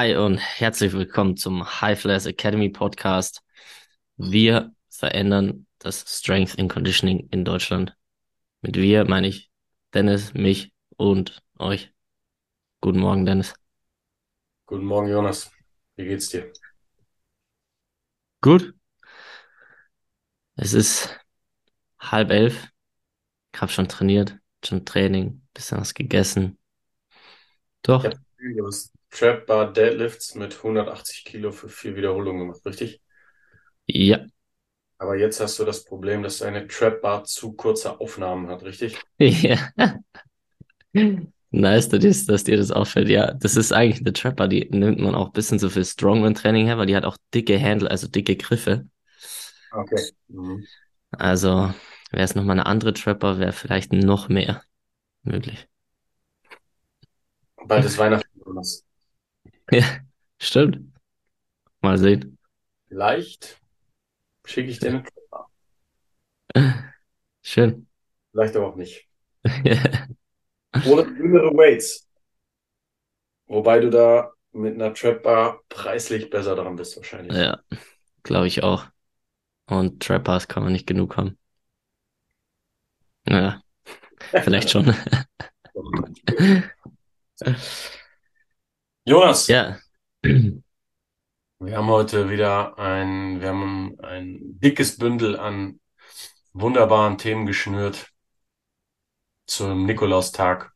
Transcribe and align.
Hi 0.00 0.16
und 0.16 0.38
herzlich 0.38 0.94
willkommen 0.94 1.36
zum 1.36 1.82
High 1.82 2.00
Flyers 2.00 2.24
Academy 2.24 2.70
Podcast. 2.70 3.42
Wir 4.16 4.74
verändern 4.88 5.66
das 5.78 6.06
Strength 6.08 6.58
and 6.58 6.72
Conditioning 6.72 7.28
in 7.30 7.44
Deutschland. 7.44 7.94
Mit 8.62 8.76
wir 8.76 9.04
meine 9.04 9.28
ich 9.28 9.50
Dennis, 9.92 10.32
mich 10.32 10.72
und 10.96 11.42
euch. 11.58 11.92
Guten 12.80 13.00
Morgen, 13.00 13.26
Dennis. 13.26 13.52
Guten 14.64 14.86
Morgen, 14.86 15.10
Jonas. 15.10 15.50
Wie 15.96 16.06
geht's 16.06 16.30
dir? 16.30 16.50
Gut. 18.40 18.72
Es 20.56 20.72
ist 20.72 21.14
halb 21.98 22.30
elf. 22.30 22.68
Ich 23.52 23.60
habe 23.60 23.70
schon 23.70 23.86
trainiert, 23.86 24.38
schon 24.64 24.86
Training, 24.86 25.46
bisschen 25.52 25.78
was 25.78 25.92
gegessen. 25.92 26.56
Doch. 27.82 28.02
Ich 28.06 28.56
Trap 29.10 29.46
Bar 29.46 29.72
Deadlifts 29.72 30.34
mit 30.34 30.62
180 30.62 31.24
Kilo 31.24 31.52
für 31.52 31.68
vier 31.68 31.96
Wiederholungen 31.96 32.40
gemacht, 32.48 32.64
richtig? 32.66 33.02
Ja. 33.86 34.26
Aber 34.98 35.16
jetzt 35.16 35.40
hast 35.40 35.58
du 35.58 35.64
das 35.64 35.84
Problem, 35.84 36.22
dass 36.22 36.38
deine 36.38 36.68
Trap 36.68 37.02
Bar 37.02 37.24
zu 37.24 37.54
kurze 37.54 37.98
Aufnahmen 37.98 38.46
hat, 38.48 38.62
richtig? 38.62 39.04
Ja. 39.20 39.72
Nice, 41.52 41.88
dass, 41.88 42.00
dir- 42.00 42.26
dass 42.26 42.44
dir 42.44 42.56
das 42.56 42.70
auffällt. 42.70 43.08
Ja, 43.08 43.32
das 43.34 43.56
ist 43.56 43.72
eigentlich 43.72 44.00
eine 44.00 44.12
Trapper, 44.12 44.46
die 44.48 44.68
nimmt 44.70 45.00
man 45.00 45.14
auch 45.16 45.26
ein 45.26 45.32
bisschen 45.32 45.58
so 45.58 45.68
für 45.68 45.84
Strongman-Training 45.84 46.66
her, 46.66 46.78
weil 46.78 46.86
die 46.86 46.94
hat 46.96 47.04
auch 47.04 47.16
dicke 47.34 47.60
Handle, 47.60 47.90
also 47.90 48.06
dicke 48.08 48.36
Griffe. 48.36 48.86
Okay. 49.72 50.10
Mhm. 50.28 50.66
Also 51.12 51.72
wäre 52.10 52.24
es 52.24 52.34
nochmal 52.34 52.54
eine 52.58 52.66
andere 52.66 52.92
Trapper, 52.94 53.38
wäre 53.38 53.52
vielleicht 53.52 53.92
noch 53.92 54.28
mehr 54.28 54.62
möglich. 55.24 55.68
Bald 57.66 57.84
ist 57.86 57.96
Weihnachten, 57.96 58.38
Jonas. 58.44 58.84
Ja, 59.72 59.84
stimmt. 60.38 60.92
Mal 61.80 61.98
sehen. 61.98 62.38
Vielleicht 62.88 63.60
schicke 64.44 64.70
ich 64.70 64.78
dir 64.80 64.88
eine 64.88 65.02
Trap 65.02 65.30
Bar. 65.30 65.50
Schön. 67.42 67.86
Vielleicht 68.32 68.56
aber 68.56 68.68
auch 68.68 68.76
nicht. 68.76 69.06
Oder 70.86 71.04
dünnere 71.04 71.54
Weights. 71.56 72.08
Wobei 73.46 73.80
du 73.80 73.90
da 73.90 74.32
mit 74.52 74.74
einer 74.74 74.94
Trap 74.94 75.22
Bar 75.22 75.60
preislich 75.68 76.30
besser 76.30 76.54
dran 76.54 76.76
bist, 76.76 76.96
wahrscheinlich. 76.96 77.36
Ja, 77.36 77.60
glaube 78.22 78.46
ich 78.46 78.62
auch. 78.62 78.86
Und 79.66 80.02
Trappers 80.02 80.48
kann 80.48 80.64
man 80.64 80.72
nicht 80.72 80.86
genug 80.86 81.16
haben. 81.16 81.38
Ja, 83.28 83.62
vielleicht 84.42 84.70
schon. 84.70 84.94
Jonas, 89.04 89.48
Ja. 89.48 89.78
wir 90.22 90.62
haben 91.76 91.86
heute 91.88 92.28
wieder 92.30 92.78
ein, 92.78 93.40
wir 93.40 93.48
haben 93.48 93.98
ein 94.00 94.38
dickes 94.60 94.98
Bündel 94.98 95.38
an 95.38 95.80
wunderbaren 96.52 97.16
Themen 97.18 97.46
geschnürt 97.46 98.10
zum 99.46 99.86
Nikolaustag. 99.86 100.72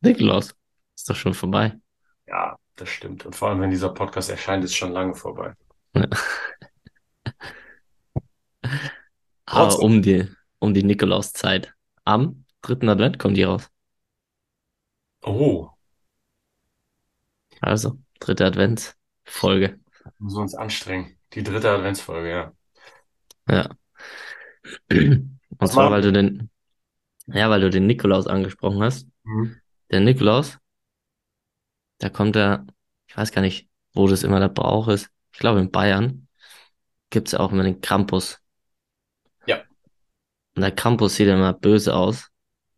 Nikolaus. 0.00 0.54
Ist 0.94 1.08
doch 1.10 1.16
schon 1.16 1.34
vorbei. 1.34 1.78
Ja, 2.26 2.58
das 2.76 2.88
stimmt. 2.88 3.24
Und 3.26 3.34
vor 3.34 3.48
allem, 3.48 3.60
wenn 3.60 3.70
dieser 3.70 3.90
Podcast 3.90 4.30
erscheint, 4.30 4.64
ist 4.64 4.74
schon 4.76 4.92
lange 4.92 5.14
vorbei. 5.14 5.54
Ja. 5.94 6.06
Aber 9.46 9.78
um 9.78 10.02
die, 10.02 10.28
um 10.58 10.74
die 10.74 10.82
Nikolauszeit. 10.82 11.72
Am 12.04 12.44
dritten 12.62 12.88
Advent 12.88 13.18
kommt 13.18 13.36
die 13.36 13.44
raus. 13.44 13.70
Oh, 15.22 15.76
Also, 17.60 17.98
dritte 18.18 18.46
Adventsfolge. 18.46 19.78
müssen 20.18 20.36
wir 20.36 20.42
uns 20.42 20.54
anstrengen. 20.54 21.18
Die 21.34 21.42
dritte 21.42 21.70
Adventsfolge, 21.70 22.30
ja. 22.30 22.52
Ja. 23.48 23.76
Und 24.90 25.38
Was 25.58 25.72
zwar, 25.72 25.90
machen 25.90 25.92
weil 25.92 26.02
du 26.02 26.12
den, 26.12 26.50
ja, 27.28 27.50
weil 27.50 27.60
du 27.62 27.70
den 27.70 27.86
Nikolaus 27.86 28.26
angesprochen 28.26 28.82
hast. 28.82 29.08
Mhm. 29.24 29.60
Der 29.90 30.00
Nikolaus, 30.00 30.58
da 31.98 32.08
kommt 32.10 32.36
er, 32.36 32.66
ich 33.08 33.16
weiß 33.16 33.32
gar 33.32 33.42
nicht, 33.42 33.68
wo 33.94 34.06
das 34.08 34.22
immer 34.22 34.40
der 34.40 34.48
Brauch 34.48 34.88
ist. 34.88 35.10
Ich 35.32 35.38
glaube, 35.38 35.60
in 35.60 35.70
Bayern 35.70 36.28
gibt's 37.10 37.32
ja 37.32 37.40
auch 37.40 37.52
immer 37.52 37.64
den 37.64 37.80
Krampus. 37.80 38.40
Ja. 39.46 39.66
Und 40.56 40.62
der 40.62 40.72
Krampus 40.72 41.14
sieht 41.14 41.28
immer 41.28 41.52
böse 41.52 41.94
aus. 41.94 42.30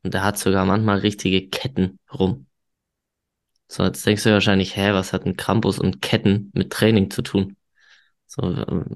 Und 0.08 0.14
der 0.14 0.24
hat 0.24 0.38
sogar 0.38 0.64
manchmal 0.64 1.00
richtige 1.00 1.50
Ketten 1.50 1.98
rum. 2.10 2.46
So, 3.66 3.84
jetzt 3.84 4.06
denkst 4.06 4.22
du 4.22 4.32
wahrscheinlich, 4.32 4.74
hä, 4.74 4.92
was 4.94 5.12
hat 5.12 5.26
ein 5.26 5.36
Krampus 5.36 5.78
und 5.78 6.00
Ketten 6.00 6.50
mit 6.54 6.72
Training 6.72 7.10
zu 7.10 7.20
tun? 7.20 7.58
So, 8.26 8.40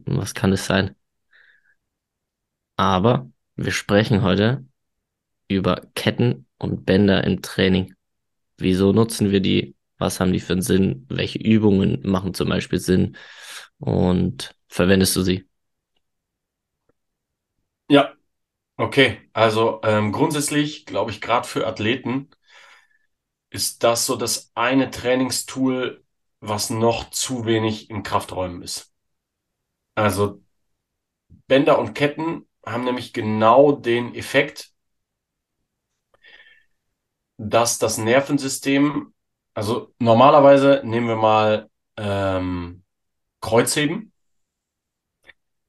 was 0.07 0.33
kann 0.33 0.53
das 0.53 0.65
sein? 0.65 0.97
Aber 2.77 3.31
wir 3.57 3.73
sprechen 3.73 4.23
heute 4.23 4.65
über 5.49 5.83
Ketten 5.95 6.47
und 6.57 6.87
Bänder 6.87 7.25
im 7.25 7.43
Training. 7.43 7.95
Wieso 8.57 8.95
nutzen 8.95 9.31
wir 9.31 9.41
die? 9.41 9.77
Was 9.99 10.19
haben 10.19 10.33
die 10.33 10.41
für 10.41 10.55
einen 10.55 10.63
Sinn? 10.63 11.05
Welche 11.11 11.41
Übungen 11.41 12.01
machen 12.09 12.33
zum 12.33 12.49
Beispiel 12.49 12.79
Sinn? 12.79 13.19
Und 13.81 14.55
verwendest 14.69 15.15
du 15.15 15.21
sie? 15.21 15.47
Ja, 17.91 18.15
okay. 18.77 19.21
Also 19.33 19.81
ähm, 19.85 20.13
grundsätzlich 20.13 20.87
glaube 20.87 21.11
ich, 21.11 21.21
gerade 21.21 21.47
für 21.49 21.67
Athleten 21.67 22.31
ist 23.51 23.85
das 23.85 24.07
so 24.07 24.17
das 24.17 24.51
eine 24.55 24.91
Trainingstool, 24.91 26.05
was 26.41 26.71
noch 26.71 27.11
zu 27.11 27.45
wenig 27.45 27.89
in 27.91 28.03
Krafträumen 28.03 28.63
ist. 28.63 28.93
Also 29.95 30.43
Bänder 31.47 31.79
und 31.79 31.95
Ketten 31.95 32.49
haben 32.67 32.85
nämlich 32.85 33.13
genau 33.13 33.73
den 33.73 34.15
Effekt, 34.15 34.73
dass 37.37 37.79
das 37.79 37.99
Nervensystem, 37.99 39.13
also 39.55 39.93
normalerweise 39.99 40.83
nehmen 40.85 41.09
wir 41.09 41.17
mal 41.17 41.71
ähm, 41.97 42.85
Kreuzheben. 43.41 44.13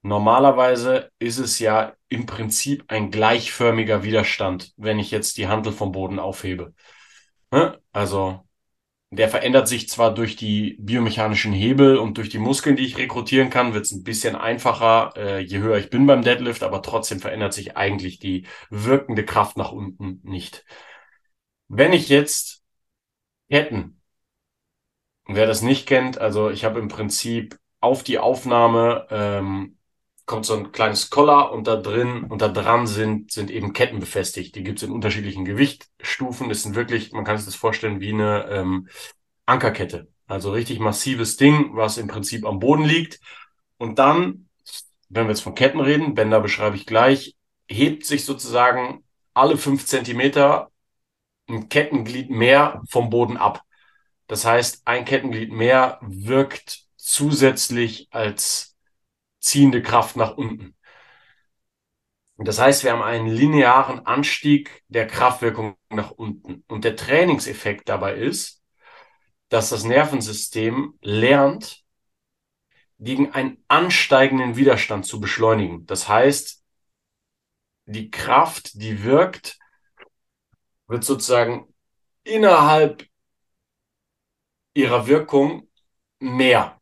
Normalerweise 0.01 1.11
ist 1.19 1.37
es 1.39 1.59
ja 1.59 1.95
im 2.13 2.25
Prinzip 2.25 2.85
ein 2.87 3.11
gleichförmiger 3.11 4.03
Widerstand, 4.03 4.73
wenn 4.77 4.99
ich 4.99 5.11
jetzt 5.11 5.37
die 5.37 5.47
Hantel 5.47 5.73
vom 5.73 5.91
Boden 5.91 6.19
aufhebe. 6.19 6.73
Ne? 7.51 7.79
Also 7.91 8.41
der 9.11 9.29
verändert 9.29 9.67
sich 9.67 9.89
zwar 9.89 10.13
durch 10.13 10.35
die 10.35 10.75
biomechanischen 10.79 11.53
Hebel 11.53 11.97
und 11.97 12.17
durch 12.17 12.29
die 12.29 12.39
Muskeln, 12.39 12.75
die 12.75 12.85
ich 12.85 12.97
rekrutieren 12.97 13.51
kann, 13.51 13.73
wird 13.75 13.85
es 13.85 13.91
ein 13.91 14.03
bisschen 14.03 14.35
einfacher, 14.35 15.13
äh, 15.15 15.39
je 15.39 15.59
höher 15.59 15.77
ich 15.77 15.91
bin 15.91 16.07
beim 16.07 16.23
Deadlift, 16.23 16.63
aber 16.63 16.81
trotzdem 16.81 17.19
verändert 17.19 17.53
sich 17.53 17.77
eigentlich 17.77 18.17
die 18.17 18.47
wirkende 18.71 19.23
Kraft 19.23 19.55
nach 19.55 19.71
unten 19.71 20.19
nicht. 20.23 20.65
Wenn 21.67 21.93
ich 21.93 22.09
jetzt 22.09 22.63
Ketten, 23.49 24.01
wer 25.27 25.45
das 25.45 25.61
nicht 25.61 25.87
kennt, 25.87 26.17
also 26.17 26.49
ich 26.49 26.65
habe 26.65 26.79
im 26.79 26.87
Prinzip 26.87 27.59
auf 27.81 28.03
die 28.03 28.17
Aufnahme 28.17 29.07
ähm, 29.11 29.77
kommt 30.25 30.45
so 30.45 30.55
ein 30.55 30.71
kleines 30.71 31.09
Collar 31.09 31.51
und 31.51 31.67
da 31.67 31.75
drin 31.75 32.23
und 32.23 32.41
da 32.41 32.47
dran 32.47 32.87
sind, 32.87 33.31
sind 33.31 33.51
eben 33.51 33.73
Ketten 33.73 33.99
befestigt. 33.99 34.55
Die 34.55 34.63
gibt 34.63 34.79
es 34.79 34.87
in 34.87 34.91
unterschiedlichen 34.91 35.45
Gewichtstufen. 35.45 36.49
Das 36.49 36.63
sind 36.63 36.75
wirklich, 36.75 37.11
man 37.11 37.25
kann 37.25 37.37
sich 37.37 37.45
das 37.45 37.55
vorstellen 37.55 37.99
wie 37.99 38.13
eine 38.13 38.47
ähm, 38.49 38.87
Ankerkette. 39.45 40.07
Also 40.27 40.51
richtig 40.51 40.79
massives 40.79 41.37
Ding, 41.37 41.75
was 41.75 41.97
im 41.97 42.07
Prinzip 42.07 42.45
am 42.45 42.59
Boden 42.59 42.85
liegt. 42.85 43.19
Und 43.77 43.99
dann, 43.99 44.47
wenn 45.09 45.25
wir 45.25 45.31
jetzt 45.31 45.41
von 45.41 45.55
Ketten 45.55 45.81
reden, 45.81 46.15
Bänder 46.15 46.39
beschreibe 46.39 46.77
ich 46.77 46.85
gleich, 46.85 47.35
hebt 47.67 48.05
sich 48.05 48.23
sozusagen 48.25 49.03
alle 49.33 49.57
fünf 49.57 49.85
Zentimeter 49.85 50.71
ein 51.49 51.67
Kettenglied 51.67 52.29
mehr 52.29 52.81
vom 52.89 53.09
Boden 53.09 53.35
ab. 53.35 53.63
Das 54.27 54.45
heißt, 54.45 54.83
ein 54.85 55.03
Kettenglied 55.03 55.51
mehr 55.51 55.99
wirkt 56.01 56.85
zusätzlich 56.95 58.07
als 58.11 58.72
ziehende 59.43 59.81
Kraft 59.83 60.15
nach 60.15 60.37
unten. 60.37 60.75
Das 62.37 62.59
heißt, 62.59 62.83
wir 62.83 62.91
haben 62.91 63.03
einen 63.03 63.27
linearen 63.27 64.05
Anstieg 64.05 64.83
der 64.87 65.05
Kraftwirkung 65.07 65.75
nach 65.89 66.11
unten. 66.11 66.63
Und 66.67 66.83
der 66.83 66.95
Trainingseffekt 66.95 67.87
dabei 67.89 68.15
ist, 68.15 68.63
dass 69.49 69.69
das 69.69 69.83
Nervensystem 69.83 70.97
lernt, 71.01 71.83
gegen 72.99 73.31
einen 73.33 73.63
ansteigenden 73.67 74.55
Widerstand 74.55 75.05
zu 75.05 75.19
beschleunigen. 75.19 75.85
Das 75.85 76.07
heißt, 76.07 76.63
die 77.85 78.09
Kraft, 78.09 78.81
die 78.81 79.03
wirkt, 79.03 79.59
wird 80.87 81.03
sozusagen 81.03 81.73
innerhalb 82.23 83.05
ihrer 84.73 85.05
Wirkung 85.07 85.69
mehr. 86.19 86.81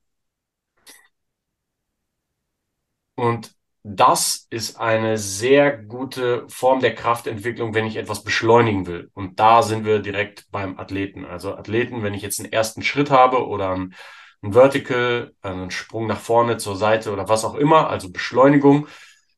Und 3.21 3.53
das 3.83 4.47
ist 4.49 4.79
eine 4.79 5.19
sehr 5.19 5.77
gute 5.77 6.43
Form 6.49 6.79
der 6.79 6.95
Kraftentwicklung, 6.95 7.75
wenn 7.75 7.85
ich 7.85 7.97
etwas 7.97 8.23
beschleunigen 8.23 8.87
will. 8.87 9.11
Und 9.13 9.39
da 9.39 9.61
sind 9.61 9.85
wir 9.85 9.99
direkt 9.99 10.49
beim 10.49 10.79
Athleten. 10.79 11.23
Also 11.23 11.53
Athleten, 11.53 12.01
wenn 12.01 12.15
ich 12.15 12.23
jetzt 12.23 12.39
einen 12.39 12.51
ersten 12.51 12.81
Schritt 12.81 13.11
habe 13.11 13.47
oder 13.47 13.75
ein, 13.75 13.93
ein 14.41 14.53
Vertical, 14.53 15.35
einen 15.43 15.69
Sprung 15.69 16.07
nach 16.07 16.19
vorne, 16.19 16.57
zur 16.57 16.75
Seite 16.75 17.13
oder 17.13 17.29
was 17.29 17.45
auch 17.45 17.53
immer, 17.53 17.91
also 17.91 18.11
Beschleunigung, 18.11 18.87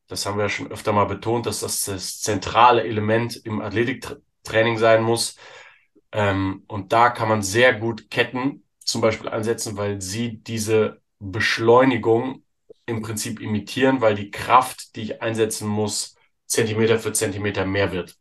das 0.07 0.25
haben 0.25 0.37
wir 0.37 0.43
ja 0.43 0.49
schon 0.49 0.71
öfter 0.71 0.93
mal 0.93 1.03
betont, 1.03 1.45
dass 1.45 1.59
das 1.59 1.83
das 1.83 2.21
zentrale 2.21 2.85
Element 2.85 3.35
im 3.35 3.61
Athletiktraining 3.61 4.77
sein 4.77 5.03
muss. 5.03 5.35
Ähm, 6.13 6.63
und 6.67 6.93
da 6.93 7.09
kann 7.09 7.27
man 7.27 7.43
sehr 7.43 7.73
gut 7.73 8.09
Ketten 8.09 8.63
zum 8.79 9.01
Beispiel 9.01 9.27
einsetzen, 9.27 9.75
weil 9.75 9.99
sie 9.99 10.37
diese 10.41 11.01
Beschleunigung 11.19 12.42
im 12.85 13.01
Prinzip 13.01 13.39
imitieren, 13.39 14.01
weil 14.01 14.15
die 14.15 14.31
Kraft, 14.31 14.95
die 14.95 15.01
ich 15.03 15.21
einsetzen 15.21 15.67
muss, 15.67 16.15
Zentimeter 16.45 16.99
für 16.99 17.13
Zentimeter 17.13 17.65
mehr 17.65 17.91
wird. 17.91 18.17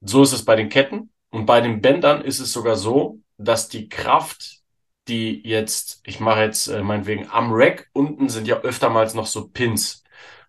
So 0.00 0.22
ist 0.22 0.32
es 0.32 0.44
bei 0.44 0.56
den 0.56 0.68
Ketten. 0.68 1.10
Und 1.30 1.46
bei 1.46 1.60
den 1.60 1.80
Bändern 1.80 2.22
ist 2.22 2.40
es 2.40 2.52
sogar 2.52 2.76
so, 2.76 3.20
dass 3.36 3.68
die 3.68 3.88
Kraft, 3.88 4.62
die 5.08 5.42
jetzt, 5.46 6.00
ich 6.04 6.20
mache 6.20 6.40
jetzt 6.40 6.68
äh, 6.68 6.82
meinetwegen 6.82 7.28
am 7.30 7.52
Rack, 7.52 7.88
unten 7.92 8.28
sind 8.28 8.46
ja 8.48 8.60
öftermals 8.60 9.14
noch 9.14 9.26
so 9.26 9.48
Pins. 9.48 10.02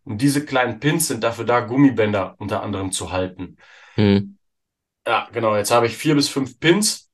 Und 0.04 0.22
diese 0.22 0.46
kleinen 0.46 0.80
Pins 0.80 1.08
sind 1.08 1.24
dafür 1.24 1.46
da, 1.46 1.60
Gummibänder 1.60 2.36
unter 2.40 2.64
anderem 2.64 2.92
zu 2.92 3.12
halten. 3.12 3.58
Hm. 3.96 4.38
Ja, 5.06 5.28
genau. 5.32 5.56
Jetzt 5.56 5.72
habe 5.72 5.88
ich 5.88 5.98
vier 5.98 6.16
bis 6.16 6.30
fünf 6.30 6.60
Pins 6.60 7.10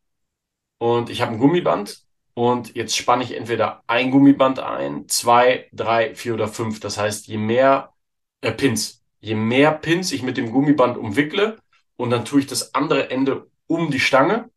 und 0.77 1.10
ich 1.10 1.21
habe 1.21 1.31
ein 1.31 1.39
Gummiband 1.39 2.03
und 2.34 2.76
jetzt 2.76 2.98
spanne 2.98 3.24
ich 3.24 3.36
entweder 3.36 3.84
ein 3.88 4.12
Gummiband 4.12 4.60
ein, 4.60 5.08
zwei, 5.08 5.68
drei, 5.72 6.16
vier 6.16 6.34
oder 6.34 6.48
fünf. 6.48 6.80
Das 6.80 6.98
heißt, 6.98 7.28
je 7.28 7.38
mehr 7.38 7.94
äh, 8.42 8.52
Pins, 8.52 9.04
je 9.20 9.36
mehr 9.36 9.72
Pins 9.72 10.12
ich 10.12 10.24
mit 10.24 10.38
dem 10.38 10.52
Gummiband 10.52 10.98
umwickle 10.98 11.58
und 11.96 12.10
dann 12.10 12.26
tue 12.26 12.42
ich 12.42 12.48
das 12.48 12.74
andere 12.74 13.10
Ende 13.10 13.50
um 13.68 13.92
die 13.92 14.00
Stange, 14.00 14.50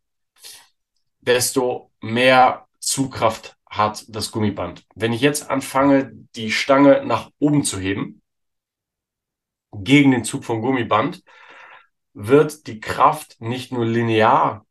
desto 1.20 1.90
mehr 2.00 2.66
Zugkraft 2.80 3.56
hat 3.66 4.04
das 4.08 4.30
Gummiband. 4.30 4.84
Wenn 4.94 5.12
ich 5.12 5.20
jetzt 5.20 5.50
anfange, 5.50 6.12
die 6.34 6.50
Stange 6.50 7.04
nach 7.04 7.30
oben 7.38 7.64
zu 7.64 7.78
heben, 7.78 8.22
gegen 9.72 10.12
den 10.12 10.24
Zug 10.24 10.44
vom 10.44 10.62
Gummiband, 10.62 11.22
wird 12.14 12.66
die 12.66 12.80
Kraft 12.80 13.40
nicht 13.40 13.72
nur 13.72 13.84
linear 13.84 14.65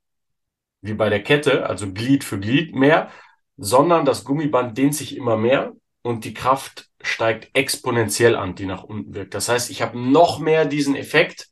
wie 0.85 0.93
bei 0.93 1.09
der 1.09 1.23
Kette, 1.23 1.65
also 1.67 1.91
Glied 1.91 2.23
für 2.23 2.39
Glied 2.39 2.75
mehr, 2.75 3.11
sondern 3.57 4.05
das 4.05 4.23
Gummiband 4.25 4.77
dehnt 4.77 4.95
sich 4.95 5.15
immer 5.15 5.37
mehr 5.37 5.73
und 6.01 6.25
die 6.25 6.33
Kraft 6.33 6.89
steigt 7.01 7.55
exponentiell 7.55 8.35
an, 8.35 8.55
die 8.55 8.65
nach 8.65 8.83
unten 8.83 9.13
wirkt. 9.13 9.33
Das 9.33 9.49
heißt, 9.49 9.69
ich 9.69 9.81
habe 9.81 9.99
noch 9.99 10.39
mehr 10.39 10.65
diesen 10.65 10.95
Effekt, 10.95 11.49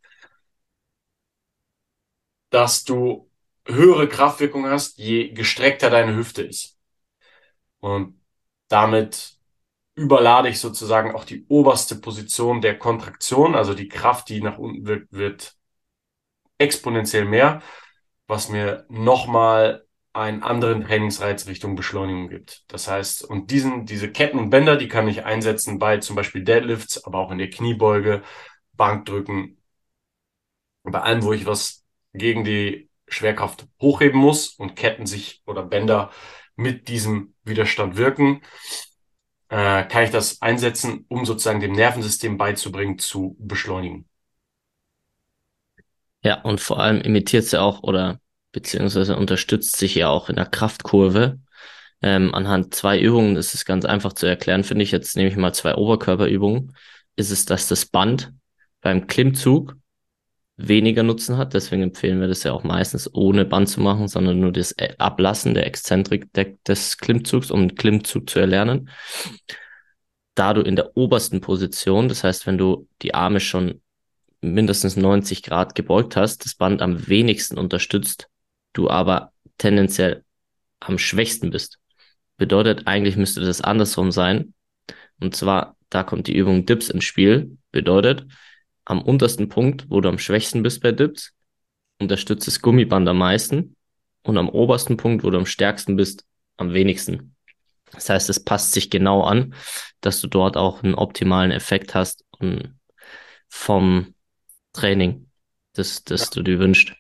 dass 2.50 2.84
du 2.84 3.30
höhere 3.66 4.08
Kraftwirkung 4.08 4.68
hast, 4.68 4.98
je 4.98 5.30
gestreckter 5.30 5.90
deine 5.90 6.16
Hüfte 6.16 6.44
ist. 6.44 6.78
Und 7.80 8.22
damit 8.68 9.38
überlade 9.96 10.50
ich 10.50 10.60
sozusagen 10.60 11.16
auch 11.16 11.26
die 11.26 11.46
oberste 11.48 11.96
Position 11.96 12.62
der 12.62 12.78
Kontraktion, 12.78 13.56
also 13.56 13.74
die 13.74 13.88
Kraft, 13.88 14.30
die 14.30 14.42
nach 14.42 14.58
unten 14.58 14.86
wirkt, 14.86 15.12
wird 15.12 15.56
exponentiell 16.58 17.26
mehr 17.26 17.62
was 18.34 18.50
mir 18.50 18.86
nochmal 18.90 19.86
einen 20.12 20.42
anderen 20.42 20.84
Trainingsreiz 20.84 21.46
Richtung 21.46 21.76
Beschleunigung 21.76 22.30
gibt. 22.30 22.64
Das 22.68 22.88
heißt, 22.88 23.24
und 23.24 23.52
diesen, 23.52 23.86
diese 23.86 24.12
Ketten 24.12 24.40
und 24.40 24.50
Bänder, 24.50 24.76
die 24.76 24.88
kann 24.88 25.08
ich 25.08 25.24
einsetzen 25.24 25.78
bei 25.78 26.00
zum 26.00 26.16
Beispiel 26.16 26.44
Deadlifts, 26.44 27.06
aber 27.06 27.20
auch 27.20 27.30
in 27.32 27.38
der 27.38 27.52
Kniebeuge, 27.52 28.24
Bankdrücken, 28.74 29.62
bei 30.84 31.00
allem, 31.00 31.22
wo 31.22 31.32
ich 31.32 31.46
was 31.46 31.86
gegen 32.14 32.44
die 32.44 32.90
Schwerkraft 33.08 33.68
hochheben 33.80 34.20
muss 34.20 34.50
und 34.50 34.76
Ketten 34.76 35.06
sich 35.06 35.44
oder 35.46 35.62
Bänder 35.62 36.10
mit 36.56 36.88
diesem 36.88 37.36
Widerstand 37.44 37.98
wirken, 37.98 38.42
äh, 39.50 39.84
kann 39.84 40.06
ich 40.06 40.10
das 40.12 40.42
einsetzen, 40.42 41.06
um 41.08 41.24
sozusagen 41.26 41.60
dem 41.60 41.74
Nervensystem 41.74 42.40
beizubringen 42.40 42.98
zu 42.98 43.36
beschleunigen. 43.40 44.10
Ja, 46.24 46.42
und 46.42 46.62
vor 46.62 46.80
allem 46.80 47.02
imitiert 47.02 47.46
sie 47.46 47.62
auch 47.62 47.84
oder 47.84 48.20
beziehungsweise 48.54 49.18
unterstützt 49.18 49.76
sich 49.76 49.96
ja 49.96 50.08
auch 50.08 50.30
in 50.30 50.38
der 50.38 50.46
Kraftkurve. 50.46 51.40
Ähm, 52.02 52.34
anhand 52.34 52.74
zwei 52.74 53.00
Übungen 53.00 53.36
ist 53.36 53.54
es 53.54 53.66
ganz 53.66 53.84
einfach 53.84 54.14
zu 54.14 54.26
erklären, 54.26 54.64
finde 54.64 54.84
ich. 54.84 54.92
Jetzt 54.92 55.18
nehme 55.18 55.30
ich 55.30 55.36
mal 55.36 55.54
zwei 55.54 55.76
Oberkörperübungen. 55.76 56.74
Ist 57.18 57.32
es, 57.32 57.46
dass 57.46 57.68
das 57.68 57.86
Band 57.86 58.32
beim 58.82 59.08
Klimmzug 59.08 59.76
weniger 60.56 61.04
Nutzen 61.04 61.38
hat. 61.38 61.54
Deswegen 61.54 61.84
empfehlen 61.84 62.22
wir 62.22 62.28
das 62.28 62.44
ja 62.44 62.54
auch 62.54 62.64
meistens 62.64 63.14
ohne 63.14 63.46
Band 63.46 63.70
zu 63.70 63.82
machen, 63.82 64.08
sondern 64.08 64.40
nur 64.40 64.52
das 64.52 64.76
Ablassen 64.98 65.54
der 65.54 65.66
Exzentrik 65.66 66.32
des 66.34 66.98
Klimmzugs, 66.98 67.52
um 67.52 67.68
den 67.68 67.76
Klimmzug 67.76 68.30
zu 68.30 68.40
erlernen. 68.40 68.90
Da 70.36 70.54
du 70.54 70.62
in 70.62 70.76
der 70.76 70.96
obersten 70.98 71.42
Position, 71.42 72.08
das 72.08 72.24
heißt, 72.24 72.48
wenn 72.48 72.58
du 72.58 72.88
die 73.02 73.14
Arme 73.14 73.40
schon 73.40 73.82
mindestens 74.42 74.96
90 74.96 75.44
Grad 75.44 75.76
gebeugt 75.76 76.16
hast, 76.16 76.46
das 76.46 76.56
Band 76.56 76.82
am 76.82 77.08
wenigsten 77.08 77.58
unterstützt, 77.58 78.30
du 78.74 78.90
aber 78.90 79.32
tendenziell 79.58 80.24
am 80.80 80.98
schwächsten 80.98 81.50
bist. 81.50 81.80
Bedeutet, 82.38 82.88
eigentlich 82.88 83.16
müsste 83.16 83.42
das 83.42 83.62
andersrum 83.62 84.12
sein. 84.12 84.54
Und 85.20 85.36
zwar, 85.36 85.78
da 85.90 86.04
kommt 86.04 86.28
die 86.28 86.36
Übung 86.36 86.66
Dips 86.66 86.90
ins 86.90 87.06
Spiel. 87.06 87.58
Bedeutet, 87.72 88.26
am 88.86 89.02
untersten 89.02 89.50
Punkt, 89.50 89.90
wo 89.90 90.02
du 90.02 90.10
am 90.10 90.20
schwächsten 90.20 90.64
bist 90.64 90.82
bei 90.82 90.92
Dips, 90.92 91.34
unterstützt 92.00 92.48
das 92.48 92.62
Gummiband 92.62 93.08
am 93.08 93.18
meisten 93.18 93.76
und 94.24 94.38
am 94.38 94.50
obersten 94.50 94.98
Punkt, 94.98 95.24
wo 95.24 95.30
du 95.30 95.38
am 95.38 95.46
stärksten 95.46 95.96
bist, 95.96 96.26
am 96.58 96.74
wenigsten. 96.74 97.36
Das 97.92 98.10
heißt, 98.10 98.30
es 98.30 98.44
passt 98.44 98.74
sich 98.74 98.90
genau 98.90 99.22
an, 99.22 99.54
dass 100.02 100.20
du 100.20 100.28
dort 100.28 100.58
auch 100.58 100.84
einen 100.84 100.96
optimalen 100.96 101.52
Effekt 101.52 101.94
hast 101.96 102.26
vom 103.48 104.16
Training, 104.74 105.30
das, 105.74 106.04
das 106.04 106.22
ja. 106.22 106.30
du 106.34 106.44
dir 106.44 106.60
wünschst. 106.60 106.94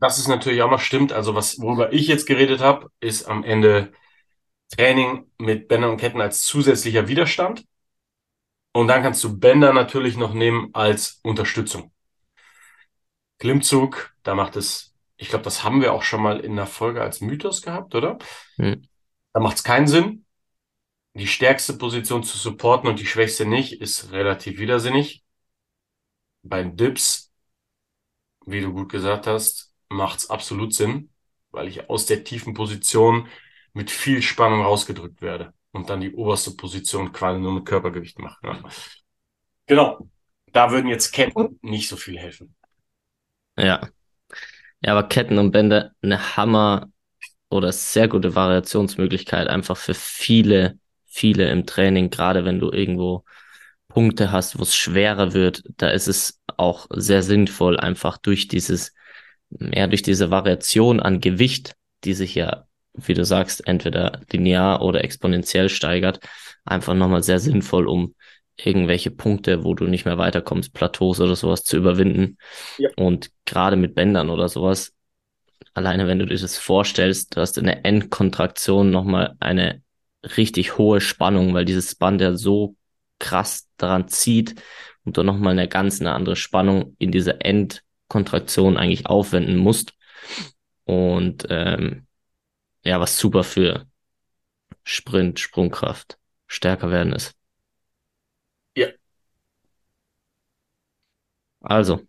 Das 0.00 0.18
ist 0.18 0.28
natürlich 0.28 0.62
auch 0.62 0.70
noch 0.70 0.80
stimmt. 0.80 1.12
Also 1.12 1.34
was, 1.34 1.60
worüber 1.60 1.92
ich 1.92 2.06
jetzt 2.06 2.26
geredet 2.26 2.60
habe, 2.60 2.90
ist 3.00 3.26
am 3.26 3.42
Ende 3.44 3.92
Training 4.70 5.30
mit 5.38 5.68
Bändern 5.68 5.92
und 5.92 5.96
Ketten 5.96 6.20
als 6.20 6.42
zusätzlicher 6.42 7.08
Widerstand. 7.08 7.64
Und 8.72 8.88
dann 8.88 9.02
kannst 9.02 9.24
du 9.24 9.38
Bänder 9.38 9.72
natürlich 9.72 10.16
noch 10.16 10.34
nehmen 10.34 10.70
als 10.72 11.20
Unterstützung. 11.22 11.92
Klimmzug, 13.38 14.14
da 14.22 14.34
macht 14.34 14.56
es, 14.56 14.94
ich 15.16 15.28
glaube, 15.28 15.44
das 15.44 15.64
haben 15.64 15.80
wir 15.80 15.92
auch 15.92 16.02
schon 16.02 16.22
mal 16.22 16.40
in 16.40 16.56
der 16.56 16.66
Folge 16.66 17.00
als 17.00 17.20
Mythos 17.20 17.62
gehabt, 17.62 17.94
oder? 17.94 18.18
Hm. 18.56 18.82
Da 19.32 19.40
macht 19.40 19.56
es 19.56 19.64
keinen 19.64 19.86
Sinn. 19.86 20.24
Die 21.14 21.26
stärkste 21.26 21.74
Position 21.74 22.22
zu 22.22 22.36
supporten 22.36 22.88
und 22.88 23.00
die 23.00 23.06
schwächste 23.06 23.46
nicht, 23.46 23.80
ist 23.80 24.12
relativ 24.12 24.58
widersinnig 24.58 25.24
beim 26.42 26.76
Dips, 26.76 27.32
wie 28.46 28.60
du 28.60 28.72
gut 28.72 28.90
gesagt 28.90 29.26
hast, 29.26 29.67
macht 29.88 30.20
es 30.20 30.30
absolut 30.30 30.74
Sinn, 30.74 31.10
weil 31.50 31.68
ich 31.68 31.88
aus 31.88 32.06
der 32.06 32.24
tiefen 32.24 32.54
Position 32.54 33.28
mit 33.72 33.90
viel 33.90 34.22
Spannung 34.22 34.62
rausgedrückt 34.62 35.22
werde 35.22 35.52
und 35.72 35.90
dann 35.90 36.00
die 36.00 36.12
oberste 36.12 36.52
Position 36.52 37.12
quasi 37.12 37.40
nur 37.40 37.52
mit 37.52 37.66
Körpergewicht 37.66 38.18
mache. 38.18 38.38
Ja. 38.42 38.62
Genau. 39.66 40.08
Da 40.52 40.70
würden 40.70 40.88
jetzt 40.88 41.12
Ketten 41.12 41.58
nicht 41.62 41.88
so 41.88 41.96
viel 41.96 42.18
helfen. 42.18 42.54
Ja. 43.56 43.88
Ja, 44.80 44.92
aber 44.92 45.08
Ketten 45.08 45.38
und 45.38 45.50
Bänder 45.50 45.92
eine 46.02 46.36
Hammer 46.36 46.90
oder 47.50 47.72
sehr 47.72 48.08
gute 48.08 48.34
Variationsmöglichkeit 48.34 49.48
einfach 49.48 49.76
für 49.76 49.94
viele, 49.94 50.78
viele 51.06 51.50
im 51.50 51.66
Training, 51.66 52.10
gerade 52.10 52.44
wenn 52.44 52.60
du 52.60 52.70
irgendwo 52.70 53.24
Punkte 53.88 54.30
hast, 54.30 54.58
wo 54.58 54.62
es 54.62 54.76
schwerer 54.76 55.32
wird, 55.32 55.62
da 55.76 55.90
ist 55.90 56.08
es 56.08 56.40
auch 56.56 56.86
sehr 56.90 57.22
sinnvoll, 57.22 57.78
einfach 57.78 58.18
durch 58.18 58.48
dieses, 58.48 58.94
ja, 59.50 59.86
durch 59.86 60.02
diese 60.02 60.30
Variation 60.30 61.00
an 61.00 61.20
Gewicht, 61.20 61.74
die 62.04 62.14
sich 62.14 62.34
ja, 62.34 62.66
wie 62.94 63.14
du 63.14 63.24
sagst, 63.24 63.66
entweder 63.66 64.20
linear 64.30 64.82
oder 64.82 65.04
exponentiell 65.04 65.68
steigert, 65.68 66.20
einfach 66.64 66.94
nochmal 66.94 67.22
sehr 67.22 67.38
sinnvoll, 67.38 67.86
um 67.86 68.14
irgendwelche 68.56 69.10
Punkte, 69.10 69.64
wo 69.64 69.74
du 69.74 69.86
nicht 69.86 70.04
mehr 70.04 70.18
weiterkommst, 70.18 70.72
Plateaus 70.72 71.20
oder 71.20 71.36
sowas 71.36 71.62
zu 71.62 71.76
überwinden. 71.76 72.38
Ja. 72.76 72.90
Und 72.96 73.30
gerade 73.44 73.76
mit 73.76 73.94
Bändern 73.94 74.30
oder 74.30 74.48
sowas, 74.48 74.92
alleine 75.74 76.06
wenn 76.06 76.18
du 76.18 76.26
dir 76.26 76.38
das 76.38 76.58
vorstellst, 76.58 77.36
du 77.36 77.40
hast 77.40 77.56
in 77.56 77.66
der 77.66 77.84
Endkontraktion 77.84 78.90
nochmal 78.90 79.36
eine 79.38 79.82
richtig 80.36 80.76
hohe 80.76 81.00
Spannung, 81.00 81.54
weil 81.54 81.64
dieses 81.64 81.94
Band 81.94 82.20
ja 82.20 82.36
so 82.36 82.74
krass 83.20 83.68
daran 83.76 84.08
zieht 84.08 84.56
und 85.04 85.16
du 85.16 85.22
nochmal 85.22 85.52
eine 85.52 85.68
ganz 85.68 86.00
eine 86.00 86.12
andere 86.12 86.36
Spannung 86.36 86.96
in 86.98 87.12
dieser 87.12 87.44
Endkontraktion 88.08 88.76
eigentlich 88.76 89.06
aufwenden 89.06 89.56
musst. 89.56 89.92
Und 90.84 91.46
ähm, 91.50 92.06
ja, 92.84 93.00
was 93.00 93.18
super 93.18 93.44
für 93.44 93.86
Sprint, 94.82 95.38
Sprungkraft 95.38 96.18
stärker 96.46 96.90
werden 96.90 97.12
ist. 97.12 97.34
Ja. 98.74 98.88
Also, 101.60 102.06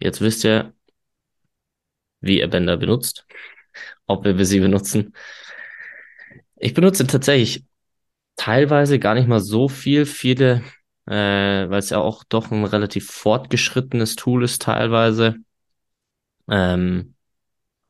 jetzt 0.00 0.20
wisst 0.20 0.44
ihr, 0.44 0.74
wie 2.20 2.40
ihr 2.40 2.48
Bänder 2.48 2.76
benutzt, 2.76 3.26
ob 4.06 4.24
wir 4.24 4.44
sie 4.44 4.60
benutzen. 4.60 5.14
Ich 6.56 6.74
benutze 6.74 7.06
tatsächlich 7.06 7.64
teilweise 8.34 8.98
gar 8.98 9.14
nicht 9.14 9.28
mal 9.28 9.40
so 9.40 9.68
viel, 9.68 10.06
viele, 10.06 10.64
äh, 11.06 11.12
weil 11.70 11.78
es 11.78 11.90
ja 11.90 11.98
auch 11.98 12.24
doch 12.24 12.50
ein 12.50 12.64
relativ 12.64 13.10
fortgeschrittenes 13.10 14.16
Tool 14.16 14.44
ist 14.44 14.62
teilweise. 14.62 15.36
Ähm, 16.48 17.14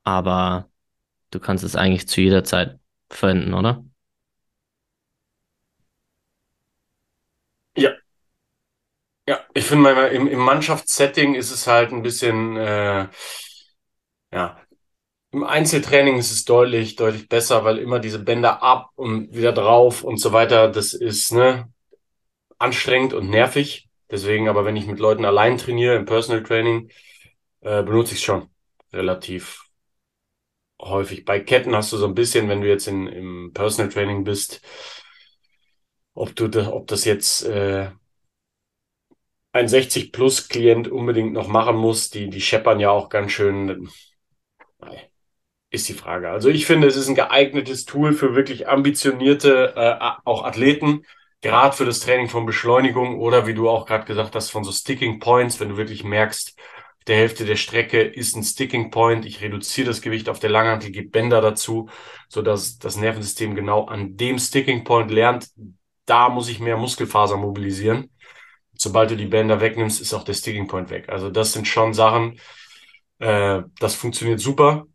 aber 0.05 0.71
du 1.31 1.41
kannst 1.41 1.65
es 1.65 1.77
eigentlich 1.77 2.09
zu 2.09 2.23
jeder 2.23 2.45
Zeit 2.45 2.81
verwenden, 3.11 3.55
oder? 3.55 3.85
Ja. 7.77 7.97
Ja, 9.29 9.41
ich 9.55 9.65
finde 9.67 9.91
im, 10.09 10.29
im 10.29 10.39
Mannschaftssetting 10.39 11.35
ist 11.35 11.51
es 11.51 11.67
halt 11.67 11.93
ein 11.93 12.03
bisschen, 12.03 12.57
äh, 12.57 13.09
ja, 14.33 14.59
im 15.33 15.45
Einzeltraining 15.45 16.19
ist 16.19 16.33
es 16.33 16.45
deutlich, 16.47 16.97
deutlich 16.97 17.29
besser, 17.29 17.65
weil 17.65 17.79
immer 17.79 18.01
diese 18.01 18.21
Bänder 18.21 18.63
ab 18.63 18.91
und 18.97 19.35
wieder 19.35 19.53
drauf 19.53 20.05
und 20.05 20.19
so 20.19 20.33
weiter, 20.33 20.71
das 20.71 20.95
ist, 20.95 21.33
ne, 21.33 21.71
anstrengend 22.59 23.13
und 23.13 23.31
nervig. 23.31 23.89
Deswegen, 24.11 24.49
aber 24.49 24.65
wenn 24.65 24.77
ich 24.77 24.87
mit 24.87 25.01
Leuten 25.01 25.25
allein 25.25 25.59
trainiere 25.59 25.97
im 25.97 26.05
Personal 26.05 26.43
Training, 26.43 26.91
äh, 27.61 27.83
benutze 27.83 28.13
ich 28.13 28.21
es 28.21 28.25
schon 28.25 28.49
relativ 28.93 29.65
häufig. 30.81 31.25
Bei 31.25 31.41
Ketten 31.41 31.75
hast 31.75 31.93
du 31.93 31.97
so 31.97 32.07
ein 32.07 32.15
bisschen, 32.15 32.49
wenn 32.49 32.61
du 32.61 32.69
jetzt 32.69 32.87
in, 32.87 33.07
im 33.07 33.53
Personal 33.53 33.91
Training 33.93 34.25
bist, 34.25 34.61
ob 36.15 36.35
du 36.35 36.49
das, 36.49 36.69
ob 36.69 36.87
das 36.87 37.05
jetzt 37.05 37.45
äh, 37.45 37.91
ein 39.53 39.69
60-Plus-Klient 39.69 40.89
unbedingt 40.89 41.33
noch 41.33 41.49
machen 41.49 41.77
muss, 41.77 42.11
die, 42.11 42.29
die 42.29 42.41
scheppern 42.41 42.79
ja 42.81 42.91
auch 42.91 43.09
ganz 43.09 43.33
schön. 43.33 43.89
Ist 45.71 45.89
die 45.89 45.95
Frage. 45.95 46.31
Also 46.31 46.49
ich 46.49 46.65
finde, 46.65 46.87
es 46.87 46.97
ist 46.97 47.09
ein 47.09 47.15
geeignetes 47.15 47.87
Tool 47.87 48.13
für 48.13 48.37
wirklich 48.37 48.69
ambitionierte, 48.69 49.75
äh, 49.75 50.21
auch 50.25 50.45
Athleten, 50.45 51.03
gerade 51.43 51.77
für 51.77 51.85
das 51.85 52.01
Training 52.01 52.29
von 52.29 52.47
Beschleunigung 52.47 53.19
oder 53.19 53.47
wie 53.47 53.55
du 53.55 53.69
auch 53.69 53.87
gerade 53.87 54.05
gesagt 54.05 54.35
hast, 54.35 54.51
von 54.51 54.65
so 54.65 54.73
Sticking 54.73 55.21
Points, 55.21 55.61
wenn 55.61 55.71
du 55.71 55.77
wirklich 55.77 56.05
merkst, 56.05 56.57
der 57.07 57.17
Hälfte 57.17 57.45
der 57.45 57.57
Strecke 57.57 58.01
ist 58.01 58.35
ein 58.35 58.43
Sticking 58.43 58.91
Point. 58.91 59.25
Ich 59.27 59.41
reduziere 59.41 59.87
das 59.87 60.01
Gewicht 60.01 60.29
auf 60.29 60.41
der 60.41 60.51
Langhantel, 60.51 60.91
gebe 60.91 61.09
Bänder 61.09 61.41
dazu, 61.41 61.89
so 62.29 62.43
dass 62.43 62.79
das 62.79 62.97
Nervensystem 62.97 63.55
genau 63.55 63.87
an 63.87 64.17
dem 64.17 64.39
Sticking 64.39 64.83
Point 64.83 65.11
lernt. 65.13 65.49
Da 66.05 66.29
muss 66.29 66.49
ich 66.49 66.59
mehr 66.59 66.77
Muskelfaser 66.77 67.37
mobilisieren. 67.37 68.11
Sobald 68.75 69.11
du 69.11 69.17
die 69.17 69.27
Bänder 69.27 69.61
wegnimmst, 69.61 70.01
ist 70.01 70.15
auch 70.15 70.25
der 70.25 70.35
Sticking 70.35 70.67
Point 70.67 70.91
weg. 70.91 71.09
Also 71.09 71.31
das 71.31 71.53
sind 71.53 71.69
schon 71.69 71.95
Sachen, 71.95 72.41
äh, 73.21 73.63
das 73.79 73.95
funktioniert 73.95 74.41
super. 74.41 74.87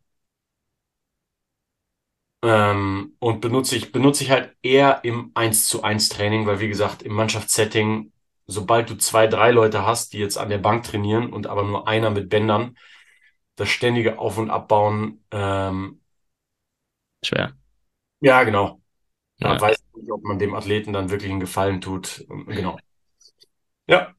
Ähm, 2.43 3.15
und 3.19 3.41
benutze 3.41 3.75
ich, 3.75 3.91
benutze 3.91 4.23
ich 4.23 4.31
halt 4.31 4.55
eher 4.63 5.03
im 5.03 5.31
1 5.35 5.67
zu 5.67 5.83
1 5.83 6.09
Training, 6.09 6.45
weil 6.47 6.59
wie 6.59 6.67
gesagt, 6.69 7.03
im 7.03 7.13
Mannschaftssetting 7.13 8.11
sobald 8.47 8.89
du 8.89 8.97
zwei, 8.97 9.27
drei 9.27 9.51
Leute 9.51 9.85
hast, 9.85 10.11
die 10.13 10.17
jetzt 10.19 10.37
an 10.37 10.49
der 10.49 10.57
Bank 10.57 10.83
trainieren 10.83 11.31
und 11.31 11.47
aber 11.47 11.63
nur 11.63 11.87
einer 11.87 12.09
mit 12.09 12.27
Bändern, 12.29 12.75
das 13.55 13.69
ständige 13.69 14.19
Auf- 14.19 14.37
und 14.37 14.49
Abbauen. 14.49 15.23
Ähm, 15.31 16.01
Schwer. 17.23 17.53
Ja, 18.19 18.43
genau. 18.43 18.81
Man 19.39 19.59
Ja. 19.59 19.61
weiß 19.61 19.77
nicht, 19.95 20.11
ob 20.11 20.23
man 20.23 20.39
dem 20.39 20.55
Athleten 20.55 20.93
dann 20.93 21.09
wirklich 21.11 21.31
einen 21.31 21.39
Gefallen 21.41 21.81
tut. 21.81 22.25
Genau. 22.47 22.77
Ja. 23.87 24.15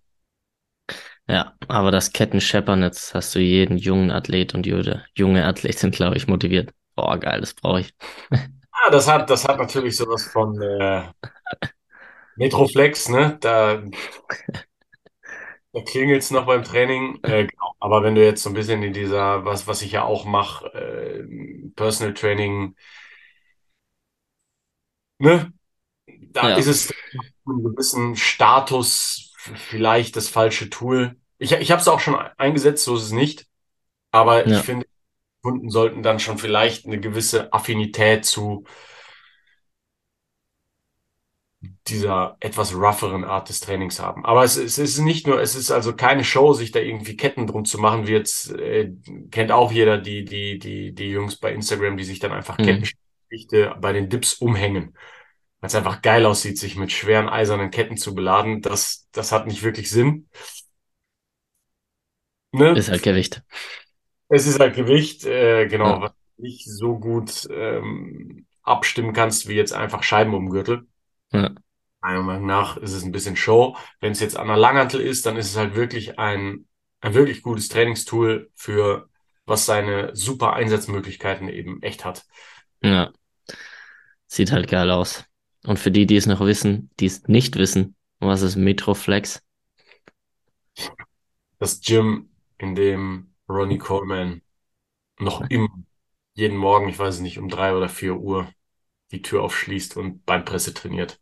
Ja, 1.29 1.55
aber 1.69 1.91
das 1.91 2.13
Kettenscheppern, 2.13 2.83
jetzt 2.83 3.15
hast 3.15 3.35
du 3.35 3.39
jeden 3.41 3.77
jungen 3.77 4.11
Athlet 4.11 4.55
und 4.55 4.67
jede 4.67 5.05
junge 5.17 5.45
Athletin, 5.47 5.91
glaube 5.91 6.17
ich, 6.17 6.27
motiviert. 6.29 6.73
Boah, 7.03 7.19
geil, 7.19 7.41
das 7.41 7.55
brauche 7.55 7.81
ich. 7.81 7.95
Ah, 8.71 8.91
das 8.91 9.09
hat, 9.09 9.31
das 9.31 9.45
hat 9.47 9.59
natürlich 9.59 9.97
sowas 9.97 10.25
von 10.27 10.61
äh, 10.61 11.05
Metroflex, 12.37 13.09
ne? 13.09 13.39
Da, 13.41 13.83
da 15.73 15.81
klingelt's 15.83 16.31
noch 16.31 16.47
beim 16.47 16.63
Training. 16.65 17.19
Äh, 17.23 17.47
genau. 17.47 17.75
Aber 17.81 18.03
wenn 18.03 18.15
du 18.15 18.25
jetzt 18.25 18.43
so 18.43 18.51
ein 18.51 18.55
bisschen 18.55 18.83
in 18.83 18.93
dieser, 18.93 19.45
was, 19.45 19.67
was 19.67 19.83
ich 19.83 19.93
ja 19.93 20.05
auch 20.05 20.25
mache, 20.25 20.67
äh, 20.75 21.69
Personal 21.75 22.15
Training, 22.15 22.75
ne? 25.19 25.53
Da 26.33 26.49
Ja, 26.49 26.51
ist 26.51 26.67
es 26.69 26.93
einen 27.47 27.65
gewissen 27.65 28.17
Status 28.17 29.33
vielleicht 29.37 30.17
das 30.17 30.29
falsche 30.29 30.71
Tool. 30.71 31.17
Ich, 31.39 31.53
ich 31.53 31.71
habe 31.73 31.81
es 31.83 31.89
auch 31.89 32.01
schon 32.01 32.17
eingesetzt, 32.39 32.85
so 32.85 32.97
ist 32.97 33.05
es 33.05 33.13
nicht. 33.13 33.49
Aber 34.13 34.49
ich 34.49 34.63
ja, 34.63 34.65
finde, 34.65 34.87
Kunden 35.43 35.71
sollten 35.71 36.03
dann 36.03 36.21
schon 36.21 36.39
vielleicht 36.39 36.87
eine 36.87 37.01
gewisse 37.01 37.53
Affinität 37.53 38.25
zu 38.25 38.65
dieser 41.87 42.37
etwas 42.41 42.75
rougheren 42.75 43.25
Art 43.25 43.49
des 43.49 43.61
Trainings 43.61 44.01
haben. 44.01 44.25
Aber 44.25 44.45
es, 44.45 44.57
es 44.57 44.79
ist 44.79 44.99
nicht 44.99 45.27
nur, 45.27 45.41
es 45.41 45.55
ist 45.55 45.71
also 45.71 45.95
keine 45.95 46.25
Show, 46.25 46.53
sich 46.53 46.73
da 46.73 46.81
irgendwie 46.81 47.17
Ketten 47.17 47.47
drum 47.47 47.65
zu 47.65 47.79
machen, 47.79 48.07
wie 48.07 48.13
jetzt 48.13 48.53
äh, 48.53 48.93
kennt 49.31 49.53
auch 49.53 49.71
jeder 49.71 49.99
die, 49.99 50.25
die, 50.25 50.59
die, 50.59 50.93
die 50.93 51.11
Jungs 51.11 51.37
bei 51.37 51.53
Instagram, 51.53 51.97
die 51.97 52.05
sich 52.05 52.19
dann 52.19 52.33
einfach 52.33 52.59
mhm. 52.59 52.65
Kettengewichte 52.65 53.77
bei 53.81 53.93
den 53.93 54.09
Dips 54.09 54.35
umhängen. 54.35 54.97
Weil 55.61 55.69
es 55.69 55.75
einfach 55.75 56.03
geil 56.03 56.27
aussieht, 56.27 56.59
sich 56.59 56.77
mit 56.77 56.91
schweren 56.91 57.29
eisernen 57.29 57.71
Ketten 57.71 57.97
zu 57.97 58.15
beladen. 58.15 58.63
Das, 58.63 59.09
das 59.13 59.31
hat 59.31 59.47
nicht 59.47 59.63
wirklich 59.63 59.91
Sinn. 59.91 60.29
Ne? 62.53 62.77
Ist 62.77 62.91
halt 62.91 63.03
Gewicht. 63.03 63.43
Es 64.33 64.47
ist 64.47 64.59
halt 64.61 64.75
Gewicht, 64.75 65.25
äh, 65.27 65.67
Ja, 65.83 65.93
genau, 65.93 66.01
was 66.01 66.13
du 66.37 66.43
nicht 66.43 66.65
so 66.69 66.99
gut 66.99 67.47
ähm, 67.53 68.47
abstimmen 68.63 69.13
kannst, 69.13 69.47
wie 69.49 69.55
jetzt 69.55 69.73
einfach 69.75 70.03
Scheiben 70.03 70.35
um 70.35 70.51
Gürtel. 70.51 70.87
ja, 71.33 71.53
Meiner 72.01 72.23
Meinung 72.23 72.47
nach 72.47 72.77
ist 72.77 72.93
es 72.93 73.05
ein 73.05 73.13
bisschen 73.13 73.37
Show. 73.37 73.77
Wenn 74.01 74.13
es 74.13 74.21
jetzt 74.21 74.37
an 74.37 74.49
der 74.49 74.57
Langhantel 74.57 75.01
ist, 75.01 75.25
dann 75.27 75.37
ist 75.37 75.51
es 75.51 75.57
halt 75.57 75.75
wirklich 75.77 76.19
ein, 76.19 76.67
ein 77.01 77.15
wirklich 77.15 77.43
gutes 77.43 77.69
Trainingstool 77.69 78.51
für 78.55 79.09
was 79.47 79.67
seine 79.67 80.15
super 80.15 80.53
Einsatzmöglichkeiten 80.55 81.49
eben 81.49 81.83
echt 81.83 82.05
hat. 82.05 82.25
ja. 82.83 83.13
Sieht 84.27 84.51
halt 84.53 84.69
geil 84.69 84.91
aus. 84.91 85.25
Und 85.65 85.79
für 85.79 85.91
die, 85.93 86.07
die 86.07 86.17
es 86.17 86.27
noch 86.27 86.41
wissen, 86.41 86.91
die 86.99 87.07
es 87.07 87.29
nicht 87.29 87.57
wissen, 87.57 87.95
was 88.19 88.43
ist 88.43 88.57
Metroflex? 88.57 89.43
Das 91.59 91.81
Gym, 91.81 92.29
in 92.59 92.75
dem 92.75 93.32
Ronnie 93.53 93.79
Coleman 93.79 94.43
noch 95.19 95.43
immer 95.51 95.69
jeden 96.35 96.59
Morgen, 96.59 96.89
ich 96.89 96.99
weiß 96.99 97.17
es 97.17 97.21
nicht, 97.23 97.39
um 97.39 97.49
drei 97.49 97.75
oder 97.77 97.89
vier 97.89 98.17
Uhr 98.17 98.49
die 99.13 99.23
Tür 99.23 99.43
aufschließt 99.45 99.97
und 99.99 100.25
Beinpresse 100.27 100.75
trainiert. 100.75 101.21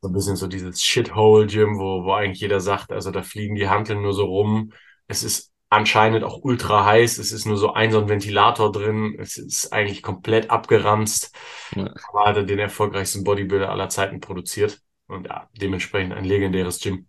So 0.00 0.08
ein 0.08 0.12
bisschen 0.12 0.36
so 0.36 0.46
dieses 0.48 0.82
Shithole-Gym, 0.82 1.78
wo, 1.78 2.04
wo 2.04 2.12
eigentlich 2.12 2.40
jeder 2.40 2.60
sagt, 2.60 2.90
also 2.92 3.10
da 3.10 3.22
fliegen 3.22 3.54
die 3.54 3.68
Hanteln 3.68 4.02
nur 4.02 4.12
so 4.14 4.24
rum. 4.24 4.72
Es 5.06 5.22
ist 5.22 5.52
anscheinend 5.68 6.24
auch 6.24 6.42
ultra 6.42 6.84
heiß. 6.84 7.18
Es 7.18 7.32
ist 7.32 7.46
nur 7.46 7.56
so 7.56 7.72
ein 7.72 7.92
so 7.92 8.00
ein 8.00 8.08
Ventilator 8.08 8.72
drin. 8.72 9.16
Es 9.18 9.36
ist 9.38 9.72
eigentlich 9.72 10.02
komplett 10.02 10.50
abgeranzt. 10.50 11.34
Ja, 11.74 11.92
Aber 12.08 12.24
hat 12.26 12.36
er 12.36 12.42
den 12.44 12.58
erfolgreichsten 12.58 13.24
Bodybuilder 13.24 13.70
aller 13.70 13.88
Zeiten 13.88 14.20
produziert. 14.20 14.80
Und 15.06 15.26
ja, 15.28 15.48
dementsprechend 15.54 16.12
ein 16.14 16.24
legendäres 16.24 16.80
Gym. 16.80 17.06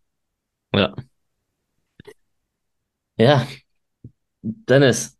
ja. 0.73 0.93
Ja, 3.17 3.47
Dennis, 4.43 5.17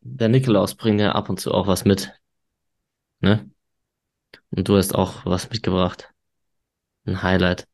der 0.00 0.28
Nikolaus 0.28 0.74
bringt 0.74 1.00
ja 1.00 1.12
ab 1.12 1.28
und 1.30 1.38
zu 1.38 1.52
auch 1.52 1.68
was 1.68 1.84
mit, 1.84 2.12
ne? 3.20 3.48
Und 4.50 4.68
du 4.68 4.76
hast 4.76 4.94
auch 4.94 5.24
was 5.24 5.50
mitgebracht. 5.50 6.12
Ein 7.06 7.22
Highlight. 7.22 7.68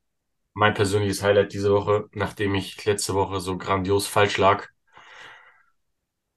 Mein 0.53 0.75
persönliches 0.75 1.23
Highlight 1.23 1.55
diese 1.55 1.73
Woche, 1.73 2.11
nachdem 2.13 2.55
ich 2.55 2.85
letzte 2.85 3.15
Woche 3.15 3.41
so 3.41 3.57
grandios 3.57 4.07
falsch 4.07 4.37
lag 4.37 4.69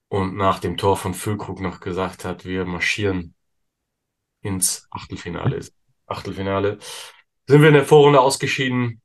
und 0.08 0.38
nach 0.38 0.60
dem 0.60 0.78
Tor 0.78 0.96
von 0.96 1.14
Füllkrug 1.14 1.60
noch 1.60 1.82
gesagt 1.82 2.24
hat, 2.24 2.46
wir 2.46 2.64
marschieren 2.64 3.36
ins 4.40 4.88
Achtelfinale. 4.90 5.60
Achtelfinale. 6.06 6.78
Sind 7.46 7.62
wir 7.62 7.68
in 7.68 7.74
der 7.74 7.84
Vorrunde 7.84 8.22
ausgeschieden, 8.22 9.02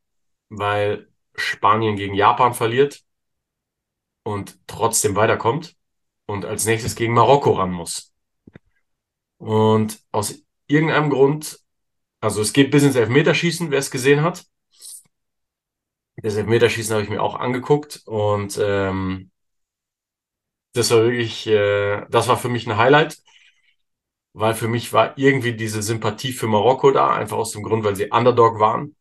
weil 0.48 1.08
Spanien 1.34 1.96
gegen 1.96 2.14
Japan 2.14 2.54
verliert 2.54 3.02
und 4.30 4.58
trotzdem 4.66 5.16
weiterkommt 5.16 5.76
und 6.26 6.44
als 6.44 6.64
nächstes 6.66 6.94
gegen 6.96 7.14
Marokko 7.14 7.52
ran 7.52 7.72
muss. 7.72 8.12
Und 9.38 10.00
aus 10.12 10.42
irgendeinem 10.66 11.10
Grund, 11.10 11.58
also 12.20 12.42
es 12.42 12.52
geht 12.52 12.70
bis 12.70 12.82
ins 12.84 12.96
Elfmeterschießen, 12.96 13.70
wer 13.70 13.78
es 13.78 13.90
gesehen 13.90 14.22
hat. 14.22 14.46
Das 16.22 16.36
Elfmeterschießen 16.36 16.92
habe 16.94 17.02
ich 17.02 17.10
mir 17.10 17.20
auch 17.22 17.34
angeguckt 17.34 18.02
und 18.06 18.58
ähm, 18.62 19.30
das 20.72 20.90
war 20.90 21.02
wirklich, 21.04 21.46
äh, 21.46 22.06
das 22.10 22.28
war 22.28 22.36
für 22.36 22.48
mich 22.48 22.66
ein 22.66 22.76
Highlight. 22.76 23.18
weil 24.32 24.54
für 24.54 24.68
mich 24.68 24.92
war 24.92 25.16
irgendwie 25.18 25.54
diese 25.56 25.82
Sympathie 25.82 26.32
für 26.32 26.46
Marokko 26.46 26.92
da, 26.92 27.10
einfach 27.14 27.36
aus 27.36 27.52
dem 27.52 27.62
Grund, 27.62 27.84
weil 27.84 27.96
sie 27.96 28.10
Underdog 28.10 28.60
waren. 28.60 28.96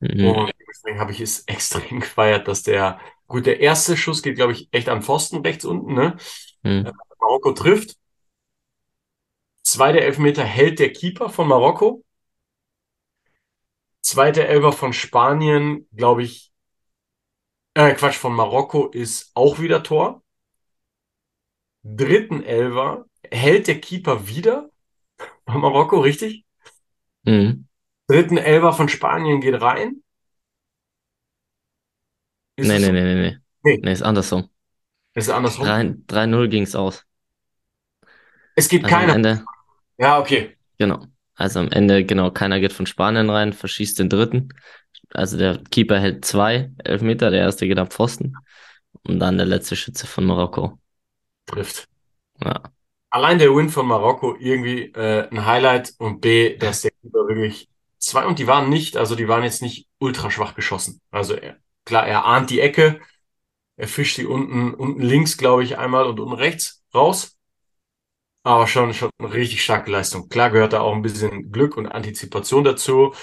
Mhm. 0.00 0.26
Und 0.26 0.52
deswegen 0.68 1.00
habe 1.00 1.12
ich 1.12 1.20
es 1.20 1.40
extrem 1.46 2.00
gefeiert, 2.00 2.48
dass 2.48 2.62
der, 2.62 3.00
gut, 3.34 3.46
der 3.46 3.58
erste 3.58 3.96
Schuss 3.96 4.22
geht, 4.22 4.36
glaube 4.36 4.52
ich, 4.52 4.68
echt 4.70 4.88
an 4.88 5.02
Pfosten 5.02 5.38
rechts 5.38 5.64
unten, 5.64 5.92
ne? 5.94 6.16
Mhm. 6.62 6.92
Marokko 7.18 7.50
trifft. 7.52 7.96
Zweiter 9.64 10.02
Elfmeter 10.02 10.44
hält 10.44 10.78
der 10.78 10.92
Keeper 10.92 11.30
von 11.30 11.48
Marokko. 11.48 12.04
Zweiter 14.02 14.44
Elfer 14.44 14.70
von 14.70 14.92
Spanien, 14.92 15.88
glaube 15.92 16.22
ich, 16.22 16.52
äh, 17.74 17.92
Quatsch, 17.94 18.18
von 18.18 18.34
Marokko 18.34 18.86
ist 18.86 19.32
auch 19.34 19.58
wieder 19.58 19.82
Tor. 19.82 20.22
Dritten 21.82 22.44
Elfer 22.44 23.06
hält 23.32 23.66
der 23.66 23.80
Keeper 23.80 24.28
wieder 24.28 24.70
von 25.44 25.60
Marokko, 25.60 25.98
richtig? 25.98 26.44
Mhm. 27.24 27.66
Dritten 28.06 28.36
Elfer 28.36 28.72
von 28.74 28.88
Spanien 28.88 29.40
geht 29.40 29.60
rein. 29.60 30.03
Ist 32.56 32.68
Nee, 32.68 32.78
es 32.78 32.80
nee, 32.80 32.86
so? 32.86 32.92
nee, 32.92 33.02
nee, 33.04 33.14
nee. 33.30 33.38
Nee. 33.64 33.82
Nee, 33.82 33.92
ist 33.92 34.02
andersrum. 34.02 34.50
Ist 35.14 35.24
es 35.28 35.30
andersrum? 35.34 35.76
3 35.76 35.94
3-0 36.08 36.48
ging's 36.48 36.74
aus. 36.76 37.04
Es 38.54 38.68
gibt 38.68 38.86
Also 38.86 39.00
am 39.00 39.06
keine. 39.06 39.12
Ende, 39.12 39.48
Ja, 39.98 40.18
okay. 40.20 40.56
genau. 40.78 41.06
Also 41.36 41.60
am 41.60 41.70
Ende, 41.70 42.04
genau, 42.04 42.30
keiner 42.30 42.60
geht 42.60 42.72
von 42.72 42.86
Spanien 42.86 43.28
rein, 43.30 43.52
verschießt 43.52 43.98
den 43.98 44.08
dritten. 44.08 44.50
Also 45.12 45.36
der 45.38 45.58
Keeper 45.70 45.98
hält 46.00 46.24
zwei 46.24 46.72
Elfmeter, 46.84 47.30
der 47.30 47.40
erste 47.40 47.66
geht 47.66 47.78
am 47.78 47.90
Pfosten. 47.90 48.34
Und 49.04 49.20
dann 49.20 49.36
der 49.38 49.46
letzte 49.46 49.76
Schütze 49.76 50.06
von 50.06 50.24
Marokko. 50.26 50.78
Trifft. 51.46 51.88
Ja. 52.40 52.72
Allein 53.10 53.38
der 53.38 53.54
Win 53.54 53.68
von 53.70 53.86
Marokko 53.86 54.36
irgendwie 54.38 54.92
äh, 54.92 55.28
ein 55.30 55.46
Highlight 55.46 55.94
und 55.98 56.20
B, 56.20 56.56
dass 56.58 56.82
der 56.82 56.90
Keeper 57.02 57.28
wirklich 57.28 57.68
zwei 57.98 58.26
und 58.26 58.38
die 58.40 58.46
waren 58.48 58.68
nicht, 58.68 58.96
also 58.96 59.14
die 59.14 59.28
waren 59.28 59.44
jetzt 59.44 59.62
nicht 59.62 59.88
ultra 59.98 60.30
schwach 60.30 60.54
geschossen. 60.54 61.00
Also 61.10 61.34
er, 61.34 61.56
klar, 61.84 62.06
er 62.06 62.24
ahnt 62.24 62.50
die 62.50 62.60
Ecke, 62.60 63.00
er 63.76 63.88
fischt 63.88 64.18
die 64.18 64.26
unten, 64.26 64.74
unten 64.74 65.02
links, 65.02 65.36
glaube 65.36 65.64
ich, 65.64 65.78
einmal 65.78 66.06
und 66.06 66.20
unten 66.20 66.34
rechts 66.34 66.82
raus. 66.94 67.36
Aber 68.42 68.66
schon, 68.66 68.92
schon 68.92 69.10
eine 69.18 69.32
richtig 69.32 69.64
starke 69.64 69.90
Leistung. 69.90 70.28
Klar 70.28 70.50
gehört 70.50 70.74
da 70.74 70.80
auch 70.80 70.94
ein 70.94 71.02
bisschen 71.02 71.50
Glück 71.50 71.76
und 71.76 71.86
Antizipation 71.86 72.62
dazu. 72.62 73.14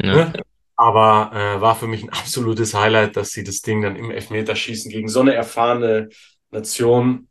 Ja. 0.00 0.14
Ne? 0.14 0.32
Aber 0.74 1.30
äh, 1.34 1.60
war 1.60 1.76
für 1.76 1.86
mich 1.86 2.02
ein 2.02 2.08
absolutes 2.10 2.74
Highlight, 2.74 3.16
dass 3.16 3.32
sie 3.32 3.44
das 3.44 3.60
Ding 3.60 3.82
dann 3.82 3.96
im 3.96 4.10
Elfmeterschießen 4.10 4.90
gegen 4.90 5.08
so 5.08 5.20
eine 5.20 5.34
erfahrene 5.34 6.08
Nation, 6.50 7.28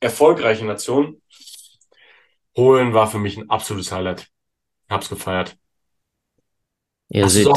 erfolgreiche 0.00 0.66
Nation, 0.66 1.22
holen, 2.56 2.92
war 2.92 3.10
für 3.10 3.18
mich 3.18 3.36
ein 3.36 3.48
absolutes 3.50 3.90
Highlight. 3.90 4.28
Hab's 4.88 5.08
gefeiert. 5.08 5.56
Ihr 7.08 7.24
Hast 7.24 7.32
seht? 7.32 7.48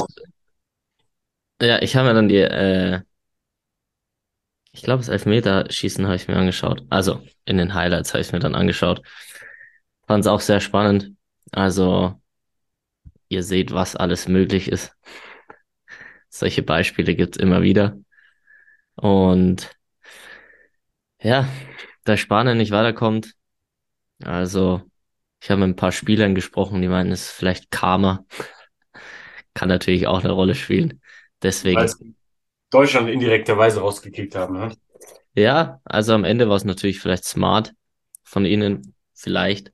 Ja, 1.62 1.82
ich 1.82 1.96
habe 1.96 2.08
mir 2.10 2.14
dann 2.14 2.28
die, 2.30 2.38
äh, 2.38 3.02
ich 4.72 4.84
glaube, 4.84 5.00
das 5.00 5.10
Elfmeterschießen 5.10 6.06
habe 6.06 6.16
ich 6.16 6.28
mir 6.28 6.36
angeschaut. 6.38 6.86
Also 6.90 7.26
in 7.46 7.58
den 7.58 7.74
Highlights 7.74 8.14
habe 8.14 8.22
ich 8.22 8.32
mir 8.32 8.40
dann 8.40 8.56
angeschaut. 8.56 9.02
Fand 10.08 10.22
es 10.24 10.28
auch 10.28 10.42
sehr 10.42 10.60
spannend. 10.60 11.16
Also 11.52 12.22
ihr 13.30 13.44
seht, 13.44 13.72
was 13.74 13.96
alles 13.96 14.28
möglich 14.28 14.70
ist. 14.72 14.94
Solche 16.30 16.62
Beispiele 16.64 17.16
gibt's 17.16 17.38
immer 17.38 17.62
wieder. 17.62 17.98
Und 18.96 19.72
ja, 21.22 21.48
da 22.04 22.18
Spanien 22.18 22.58
nicht 22.58 22.72
weiterkommt, 22.72 23.34
also 24.24 24.82
ich 25.42 25.50
habe 25.50 25.62
mit 25.62 25.70
ein 25.70 25.76
paar 25.76 25.92
Spielern 25.92 26.36
gesprochen, 26.36 26.82
die 26.82 26.88
meinen, 26.88 27.12
es 27.12 27.30
ist 27.30 27.32
vielleicht 27.32 27.72
Karma. 27.72 28.26
Kann 29.54 29.70
natürlich 29.70 30.08
auch 30.08 30.20
eine 30.24 30.32
Rolle 30.32 30.56
spielen. 30.56 31.02
Deswegen, 31.41 31.80
Weil 31.80 31.88
sie 31.88 32.15
Deutschland 32.69 33.10
indirekterweise 33.10 33.82
rausgekickt 33.82 34.36
haben. 34.36 34.56
Ne? 34.60 34.76
ja, 35.36 35.82
also 35.86 36.13
am 36.13 36.23
Ende 36.23 36.50
war 36.50 36.56
es 36.56 36.65
natürlich 36.65 37.00
vielleicht 37.00 37.26
smart 37.26 37.73
von 38.23 38.45
ihnen, 38.45 38.95
vielleicht. 39.13 39.71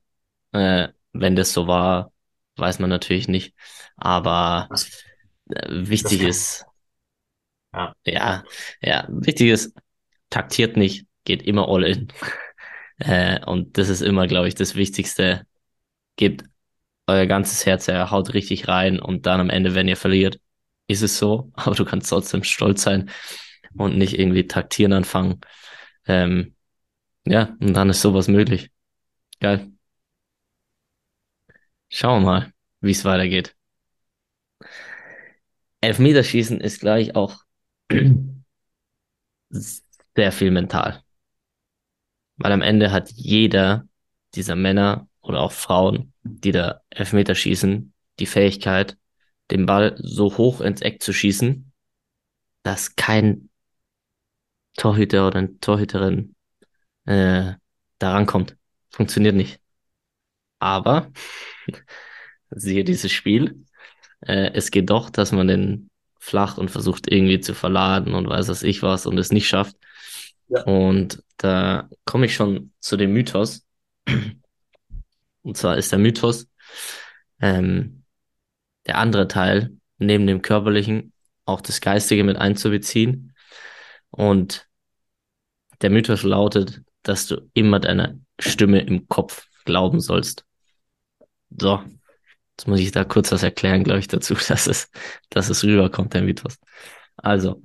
Äh, 0.52 0.88
wenn 1.12 1.36
das 1.36 1.52
so 1.52 1.66
war, 1.66 2.12
weiß 2.56 2.78
man 2.80 2.90
natürlich 2.90 3.28
nicht. 3.28 3.54
Aber 3.96 4.68
Das, 4.70 5.04
äh, 5.50 5.68
wichtig 5.70 6.22
ist, 6.22 6.66
ja. 7.72 7.94
ja, 8.04 8.44
ja, 8.80 9.06
wichtig 9.10 9.48
ist, 9.48 9.74
taktiert 10.30 10.76
nicht, 10.76 11.06
geht 11.24 11.42
immer 11.42 11.68
all 11.68 11.84
in. 11.84 12.08
Äh, 12.98 13.44
und 13.44 13.76
das 13.76 13.88
ist 13.88 14.02
immer, 14.02 14.28
glaube 14.28 14.46
ich, 14.46 14.54
das 14.54 14.76
Wichtigste. 14.76 15.48
Gebt 16.16 16.44
euer 17.06 17.26
ganzes 17.26 17.66
Herz 17.66 17.88
her, 17.88 18.10
haut 18.10 18.34
richtig 18.34 18.68
rein 18.68 19.00
und 19.00 19.26
dann 19.26 19.40
am 19.40 19.50
Ende, 19.50 19.74
wenn 19.74 19.88
ihr 19.88 19.96
verliert, 19.96 20.40
ist 20.86 21.02
es 21.02 21.18
so, 21.18 21.50
aber 21.54 21.74
du 21.74 21.84
kannst 21.84 22.10
trotzdem 22.10 22.44
stolz 22.44 22.82
sein 22.82 23.10
und 23.76 23.98
nicht 23.98 24.18
irgendwie 24.18 24.46
taktieren 24.46 24.92
anfangen. 24.92 25.40
Ähm, 26.06 26.54
ja, 27.26 27.56
und 27.60 27.74
dann 27.74 27.90
ist 27.90 28.02
sowas 28.02 28.28
möglich. 28.28 28.70
Geil. 29.40 29.72
Schauen 31.88 32.22
wir 32.22 32.26
mal, 32.26 32.52
wie 32.80 32.90
es 32.90 33.04
weitergeht. 33.04 33.56
Elfmeterschießen 35.80 36.60
ist 36.60 36.80
gleich 36.80 37.14
auch 37.14 37.42
sehr 39.50 40.32
viel 40.32 40.50
mental. 40.50 41.02
Weil 42.36 42.52
am 42.52 42.62
Ende 42.62 42.90
hat 42.90 43.10
jeder 43.12 43.86
dieser 44.34 44.56
Männer 44.56 45.08
oder 45.20 45.40
auch 45.40 45.52
Frauen, 45.52 46.12
die 46.22 46.52
da 46.52 46.80
Elfmeter 46.90 47.34
schießen, 47.34 47.92
die 48.18 48.26
Fähigkeit, 48.26 48.96
den 49.50 49.66
Ball 49.66 49.96
so 49.98 50.36
hoch 50.36 50.60
ins 50.60 50.80
Eck 50.80 51.02
zu 51.02 51.12
schießen, 51.12 51.72
dass 52.62 52.96
kein 52.96 53.50
Torhüter 54.76 55.26
oder 55.26 55.38
eine 55.38 55.58
Torhüterin 55.60 56.34
äh, 57.04 57.52
da 57.98 58.12
rankommt. 58.12 58.56
Funktioniert 58.90 59.34
nicht. 59.34 59.60
Aber 60.58 61.12
siehe 62.50 62.84
dieses 62.84 63.12
Spiel, 63.12 63.64
äh, 64.20 64.50
es 64.54 64.70
geht 64.70 64.90
doch, 64.90 65.10
dass 65.10 65.32
man 65.32 65.48
den 65.48 65.90
flach 66.18 66.56
und 66.56 66.70
versucht 66.70 67.10
irgendwie 67.12 67.40
zu 67.40 67.54
verladen 67.54 68.14
und 68.14 68.28
weiß 68.28 68.48
was 68.48 68.62
ich 68.62 68.82
was 68.82 69.06
und 69.06 69.18
es 69.18 69.30
nicht 69.30 69.46
schafft. 69.46 69.76
Ja. 70.48 70.62
Und 70.62 71.22
da 71.36 71.88
komme 72.04 72.26
ich 72.26 72.34
schon 72.34 72.72
zu 72.80 72.96
dem 72.96 73.12
Mythos. 73.12 73.66
Und 75.42 75.58
zwar 75.58 75.76
ist 75.76 75.92
der 75.92 75.98
Mythos, 75.98 76.48
ähm, 77.38 78.03
der 78.86 78.98
andere 78.98 79.28
Teil, 79.28 79.76
neben 79.98 80.26
dem 80.26 80.42
körperlichen, 80.42 81.12
auch 81.44 81.60
das 81.60 81.80
Geistige 81.80 82.24
mit 82.24 82.36
einzubeziehen. 82.36 83.34
Und 84.10 84.68
der 85.82 85.90
Mythos 85.90 86.22
lautet, 86.22 86.82
dass 87.02 87.26
du 87.26 87.48
immer 87.52 87.80
deiner 87.80 88.18
Stimme 88.38 88.80
im 88.80 89.08
Kopf 89.08 89.46
glauben 89.64 90.00
sollst. 90.00 90.44
So, 91.50 91.82
jetzt 92.56 92.66
muss 92.66 92.80
ich 92.80 92.92
da 92.92 93.04
kurz 93.04 93.32
was 93.32 93.42
erklären, 93.42 93.84
glaube 93.84 94.00
ich, 94.00 94.08
dazu, 94.08 94.34
dass 94.48 94.66
es, 94.66 94.90
dass 95.30 95.48
es 95.50 95.64
rüberkommt, 95.64 96.14
der 96.14 96.22
Mythos. 96.22 96.58
Also, 97.16 97.62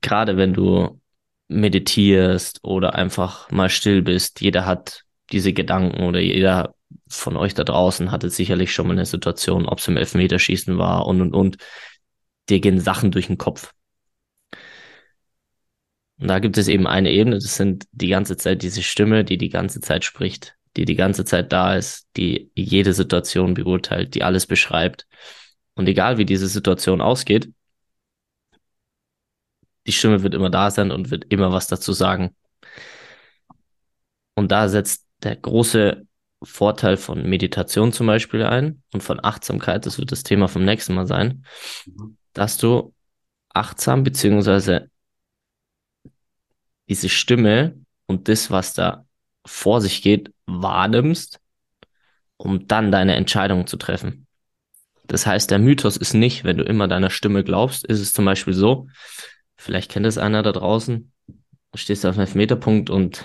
gerade 0.00 0.36
wenn 0.36 0.54
du 0.54 1.00
meditierst 1.48 2.60
oder 2.62 2.94
einfach 2.94 3.50
mal 3.50 3.68
still 3.68 4.02
bist, 4.02 4.40
jeder 4.40 4.66
hat 4.66 5.04
diese 5.32 5.52
Gedanken 5.52 6.04
oder 6.04 6.20
jeder 6.20 6.74
von 7.10 7.36
euch 7.36 7.54
da 7.54 7.64
draußen 7.64 8.10
hatte 8.12 8.30
sicherlich 8.30 8.72
schon 8.72 8.86
mal 8.86 8.92
eine 8.94 9.06
Situation, 9.06 9.66
ob 9.66 9.78
es 9.78 9.88
im 9.88 9.96
Elfmeterschießen 9.96 10.78
war 10.78 11.06
und 11.06 11.20
und 11.20 11.34
und. 11.34 11.56
Dir 12.48 12.60
gehen 12.60 12.80
Sachen 12.80 13.10
durch 13.10 13.26
den 13.26 13.38
Kopf. 13.38 13.72
Und 16.18 16.28
da 16.28 16.38
gibt 16.38 16.58
es 16.58 16.68
eben 16.68 16.86
eine 16.86 17.10
Ebene, 17.10 17.36
das 17.36 17.56
sind 17.56 17.86
die 17.92 18.08
ganze 18.08 18.36
Zeit 18.36 18.62
diese 18.62 18.82
Stimme, 18.82 19.24
die 19.24 19.38
die 19.38 19.48
ganze 19.48 19.80
Zeit 19.80 20.04
spricht, 20.04 20.56
die 20.76 20.84
die 20.84 20.94
ganze 20.94 21.24
Zeit 21.24 21.52
da 21.52 21.74
ist, 21.76 22.08
die 22.16 22.50
jede 22.54 22.92
Situation 22.92 23.54
beurteilt, 23.54 24.14
die 24.14 24.22
alles 24.22 24.46
beschreibt. 24.46 25.06
Und 25.74 25.88
egal 25.88 26.18
wie 26.18 26.26
diese 26.26 26.48
Situation 26.48 27.00
ausgeht, 27.00 27.50
die 29.86 29.92
Stimme 29.92 30.22
wird 30.22 30.34
immer 30.34 30.50
da 30.50 30.70
sein 30.70 30.90
und 30.90 31.10
wird 31.10 31.24
immer 31.30 31.52
was 31.52 31.68
dazu 31.68 31.92
sagen. 31.92 32.34
Und 34.34 34.52
da 34.52 34.68
setzt 34.68 35.06
der 35.22 35.36
große 35.36 36.06
Vorteil 36.42 36.96
von 36.96 37.28
Meditation 37.28 37.92
zum 37.92 38.06
Beispiel 38.06 38.42
ein 38.44 38.82
und 38.92 39.02
von 39.02 39.22
Achtsamkeit, 39.22 39.84
das 39.86 39.98
wird 39.98 40.10
das 40.12 40.22
Thema 40.22 40.48
vom 40.48 40.64
nächsten 40.64 40.94
Mal 40.94 41.06
sein, 41.06 41.44
Mhm. 41.86 42.16
dass 42.32 42.56
du 42.56 42.94
achtsam 43.50 44.04
beziehungsweise 44.04 44.90
diese 46.88 47.08
Stimme 47.08 47.76
und 48.06 48.28
das, 48.28 48.50
was 48.50 48.74
da 48.74 49.04
vor 49.46 49.80
sich 49.80 50.02
geht, 50.02 50.32
wahrnimmst, 50.46 51.40
um 52.36 52.66
dann 52.66 52.90
deine 52.90 53.16
Entscheidung 53.16 53.66
zu 53.66 53.76
treffen. 53.76 54.26
Das 55.06 55.26
heißt, 55.26 55.50
der 55.50 55.58
Mythos 55.58 55.96
ist 55.96 56.14
nicht, 56.14 56.44
wenn 56.44 56.56
du 56.56 56.64
immer 56.64 56.88
deiner 56.88 57.10
Stimme 57.10 57.44
glaubst, 57.44 57.84
ist 57.84 58.00
es 58.00 58.12
zum 58.12 58.24
Beispiel 58.24 58.54
so, 58.54 58.88
vielleicht 59.56 59.90
kennt 59.90 60.06
es 60.06 60.18
einer 60.18 60.42
da 60.42 60.52
draußen, 60.52 61.12
du 61.26 61.78
stehst 61.78 62.06
auf 62.06 62.14
einem 62.14 62.26
Elfmeterpunkt 62.26 62.90
und 62.90 63.24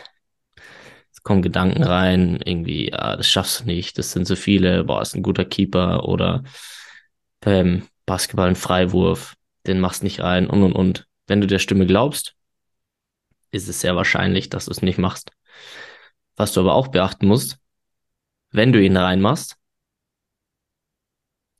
kommen 1.25 1.41
Gedanken 1.41 1.83
rein, 1.83 2.39
irgendwie, 2.45 2.91
ja, 2.91 3.17
das 3.17 3.27
schaffst 3.27 3.61
du 3.61 3.65
nicht, 3.65 3.97
das 3.97 4.11
sind 4.11 4.25
so 4.25 4.35
viele, 4.35 4.83
boah, 4.83 5.01
ist 5.01 5.15
ein 5.15 5.23
guter 5.23 5.43
Keeper 5.43 6.07
oder 6.07 6.43
beim 7.41 7.87
Basketball 8.05 8.47
ein 8.47 8.55
Freiwurf, 8.55 9.35
den 9.65 9.79
machst 9.79 10.03
nicht 10.03 10.21
rein 10.21 10.47
und 10.47 10.61
und 10.61 10.73
und. 10.73 11.07
Wenn 11.25 11.41
du 11.41 11.47
der 11.47 11.57
Stimme 11.57 11.87
glaubst, 11.87 12.35
ist 13.49 13.67
es 13.67 13.81
sehr 13.81 13.95
wahrscheinlich, 13.95 14.49
dass 14.49 14.65
du 14.65 14.71
es 14.71 14.83
nicht 14.83 14.99
machst. 14.99 15.31
Was 16.35 16.53
du 16.53 16.59
aber 16.59 16.75
auch 16.75 16.89
beachten 16.89 17.25
musst, 17.25 17.57
wenn 18.51 18.71
du 18.71 18.79
ihn 18.79 18.95
reinmachst, 18.95 19.57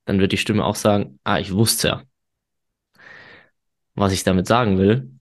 dann 0.06 0.20
wird 0.20 0.32
die 0.32 0.38
Stimme 0.38 0.64
auch 0.64 0.76
sagen, 0.76 1.20
ah, 1.24 1.40
ich 1.40 1.52
wusste 1.52 1.88
ja. 1.88 2.04
Was 3.96 4.14
ich 4.14 4.24
damit 4.24 4.46
sagen 4.46 4.78
will, 4.78 5.12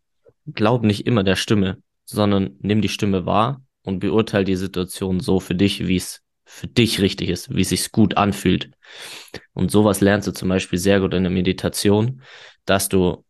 glaub 0.46 0.82
nicht 0.82 1.06
immer 1.06 1.24
der 1.24 1.36
Stimme, 1.36 1.82
sondern 2.04 2.56
nimm 2.60 2.82
die 2.82 2.90
Stimme 2.90 3.24
wahr 3.24 3.63
und 3.84 4.00
beurteile 4.00 4.44
die 4.44 4.56
Situation 4.56 5.20
so 5.20 5.40
für 5.40 5.54
dich, 5.54 5.86
wie 5.86 5.96
es 5.96 6.22
für 6.44 6.66
dich 6.66 7.00
richtig 7.00 7.28
ist, 7.30 7.54
wie 7.54 7.62
es 7.62 7.70
sich 7.70 7.92
gut 7.92 8.16
anfühlt. 8.16 8.70
Und 9.52 9.70
sowas 9.70 10.00
lernst 10.00 10.28
du 10.28 10.32
zum 10.32 10.48
Beispiel 10.48 10.78
sehr 10.78 11.00
gut 11.00 11.14
in 11.14 11.22
der 11.22 11.32
Meditation, 11.32 12.22
dass 12.64 12.88
du 12.88 13.24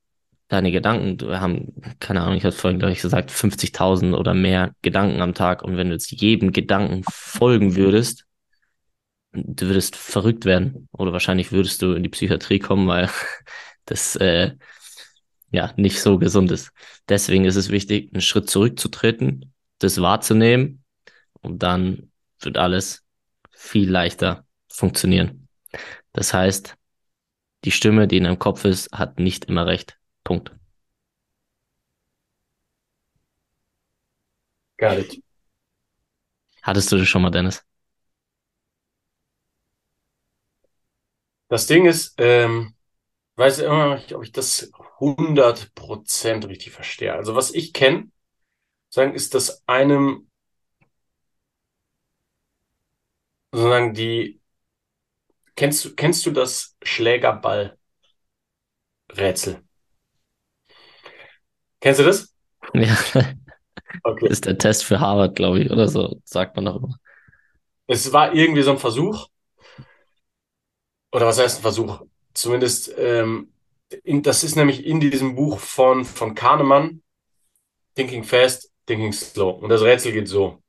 deine 0.48 0.72
Gedanken, 0.72 1.20
wir 1.26 1.40
haben, 1.40 1.72
keine 2.00 2.22
Ahnung, 2.22 2.36
ich 2.36 2.44
hatte 2.44 2.56
vorhin, 2.56 2.78
glaube 2.78 2.92
ich, 2.92 3.02
gesagt, 3.02 3.30
50.000 3.30 4.14
oder 4.16 4.34
mehr 4.34 4.74
Gedanken 4.82 5.20
am 5.20 5.34
Tag. 5.34 5.62
Und 5.62 5.76
wenn 5.76 5.88
du 5.88 5.94
jetzt 5.94 6.10
jedem 6.10 6.52
Gedanken 6.52 7.02
folgen 7.10 7.76
würdest, 7.76 8.26
du 9.32 9.66
würdest 9.66 9.96
verrückt 9.96 10.44
werden. 10.44 10.88
Oder 10.92 11.12
wahrscheinlich 11.12 11.52
würdest 11.52 11.82
du 11.82 11.92
in 11.92 12.02
die 12.02 12.08
Psychiatrie 12.08 12.58
kommen, 12.58 12.86
weil 12.88 13.10
das 13.86 14.16
äh, 14.16 14.52
ja 15.50 15.72
nicht 15.76 16.00
so 16.00 16.18
gesund 16.18 16.50
ist. 16.50 16.72
Deswegen 17.08 17.44
ist 17.44 17.56
es 17.56 17.70
wichtig, 17.70 18.10
einen 18.12 18.20
Schritt 18.20 18.48
zurückzutreten, 18.50 19.53
das 19.84 20.00
wahrzunehmen 20.00 20.84
und 21.42 21.62
dann 21.62 22.12
wird 22.40 22.58
alles 22.58 23.04
viel 23.50 23.90
leichter 23.90 24.46
funktionieren. 24.68 25.48
Das 26.12 26.34
heißt, 26.34 26.76
die 27.64 27.72
Stimme, 27.72 28.08
die 28.08 28.18
in 28.18 28.24
deinem 28.24 28.38
Kopf 28.38 28.64
ist, 28.64 28.92
hat 28.92 29.18
nicht 29.18 29.46
immer 29.46 29.66
recht. 29.66 29.98
Punkt. 30.24 30.52
Got 34.78 34.98
it. 34.98 35.20
Hattest 36.62 36.90
du 36.90 36.96
das 36.98 37.06
schon 37.06 37.22
mal, 37.22 37.30
Dennis? 37.30 37.64
Das 41.48 41.66
Ding 41.66 41.86
ist, 41.86 42.14
ähm, 42.18 42.74
weiß 43.36 43.60
immer 43.60 43.88
noch 43.88 43.96
nicht, 43.96 44.14
ob 44.14 44.24
ich 44.24 44.32
das 44.32 44.70
100% 45.00 46.46
richtig 46.48 46.72
verstehe. 46.72 47.14
Also 47.14 47.34
was 47.36 47.52
ich 47.52 47.72
kenne, 47.72 48.10
sagen, 48.94 49.14
ist, 49.14 49.34
dass 49.34 49.62
einem 49.68 50.28
sozusagen 53.52 53.94
die, 53.94 54.40
kennst 55.56 55.84
du, 55.84 55.94
kennst 55.96 56.24
du 56.26 56.30
das 56.30 56.76
Schlägerball-Rätsel? 56.82 57.76
Kennst 61.80 62.00
du 62.00 62.04
das? 62.04 62.34
Ja, 62.74 62.96
Okay. 64.04 64.28
ist 64.28 64.46
der 64.46 64.58
Test 64.58 64.84
für 64.84 65.00
Harvard, 65.00 65.36
glaube 65.36 65.60
ich, 65.60 65.70
oder 65.70 65.88
so, 65.88 66.20
sagt 66.24 66.56
man 66.56 66.68
auch 66.68 66.76
immer. 66.76 66.98
Es 67.86 68.12
war 68.12 68.34
irgendwie 68.34 68.60
so 68.62 68.72
ein 68.72 68.78
Versuch, 68.78 69.28
oder 71.12 71.26
was 71.26 71.38
heißt 71.38 71.58
ein 71.58 71.62
Versuch? 71.62 72.02
Zumindest, 72.34 72.92
ähm, 72.98 73.52
in, 74.02 74.22
das 74.22 74.42
ist 74.44 74.56
nämlich 74.56 74.84
in 74.84 75.00
diesem 75.00 75.36
Buch 75.36 75.58
von, 75.60 76.04
von 76.04 76.34
Kahnemann, 76.34 77.02
Thinking 77.96 78.24
Fast, 78.24 78.72
Thinking 78.86 79.12
Slow. 79.12 79.50
Und 79.62 79.70
das 79.70 79.82
Rätsel 79.82 80.12
geht 80.12 80.28
so. 80.28 80.62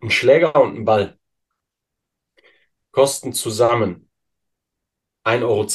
Ein 0.00 0.10
Schläger 0.10 0.54
und 0.56 0.76
ein 0.76 0.84
Ball 0.84 1.18
kosten 2.90 3.32
zusammen 3.32 4.10
1,10 5.24 5.42
Euro. 5.44 5.66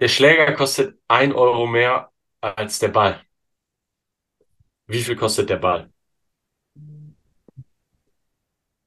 Der 0.00 0.08
Schläger 0.08 0.52
kostet 0.54 0.98
1 1.08 1.34
Euro 1.34 1.66
mehr 1.66 2.12
als 2.40 2.78
der 2.78 2.88
Ball. 2.88 3.24
Wie 4.86 5.02
viel 5.02 5.16
kostet 5.16 5.48
der 5.48 5.56
Ball? 5.56 5.92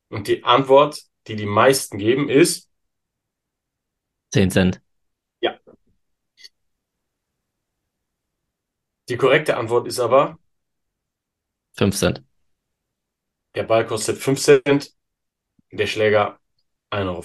Und 0.09 0.27
die 0.27 0.43
Antwort, 0.43 1.01
die 1.27 1.35
die 1.35 1.45
meisten 1.45 1.97
geben, 1.97 2.29
ist 2.29 2.69
10 4.31 4.51
Cent. 4.51 4.84
Die 9.09 9.17
korrekte 9.17 9.57
Antwort 9.57 9.87
ist 9.87 9.99
aber, 9.99 10.39
5 11.77 11.95
Cent. 11.95 12.23
der 13.53 13.63
Ball 13.63 13.85
kostet 13.85 14.17
5 14.17 14.39
Cent, 14.41 14.93
der 15.71 15.87
Schläger 15.87 16.39
1,05 16.91 17.05
Euro. 17.07 17.21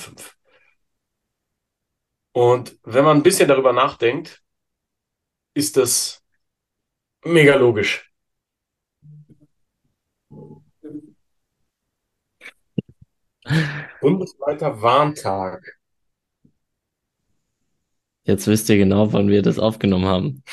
Und 2.32 2.78
wenn 2.84 3.04
man 3.04 3.18
ein 3.18 3.22
bisschen 3.22 3.48
darüber 3.48 3.72
nachdenkt, 3.72 4.42
ist 5.54 5.76
das 5.76 6.22
mega 7.24 7.56
logisch. 7.56 8.12
Bundesweiter 14.00 14.80
Warntag. 14.80 15.78
Jetzt 18.24 18.46
wisst 18.46 18.68
ihr 18.68 18.76
genau, 18.76 19.12
wann 19.12 19.28
wir 19.28 19.42
das 19.42 19.58
aufgenommen 19.58 20.06
haben. 20.06 20.44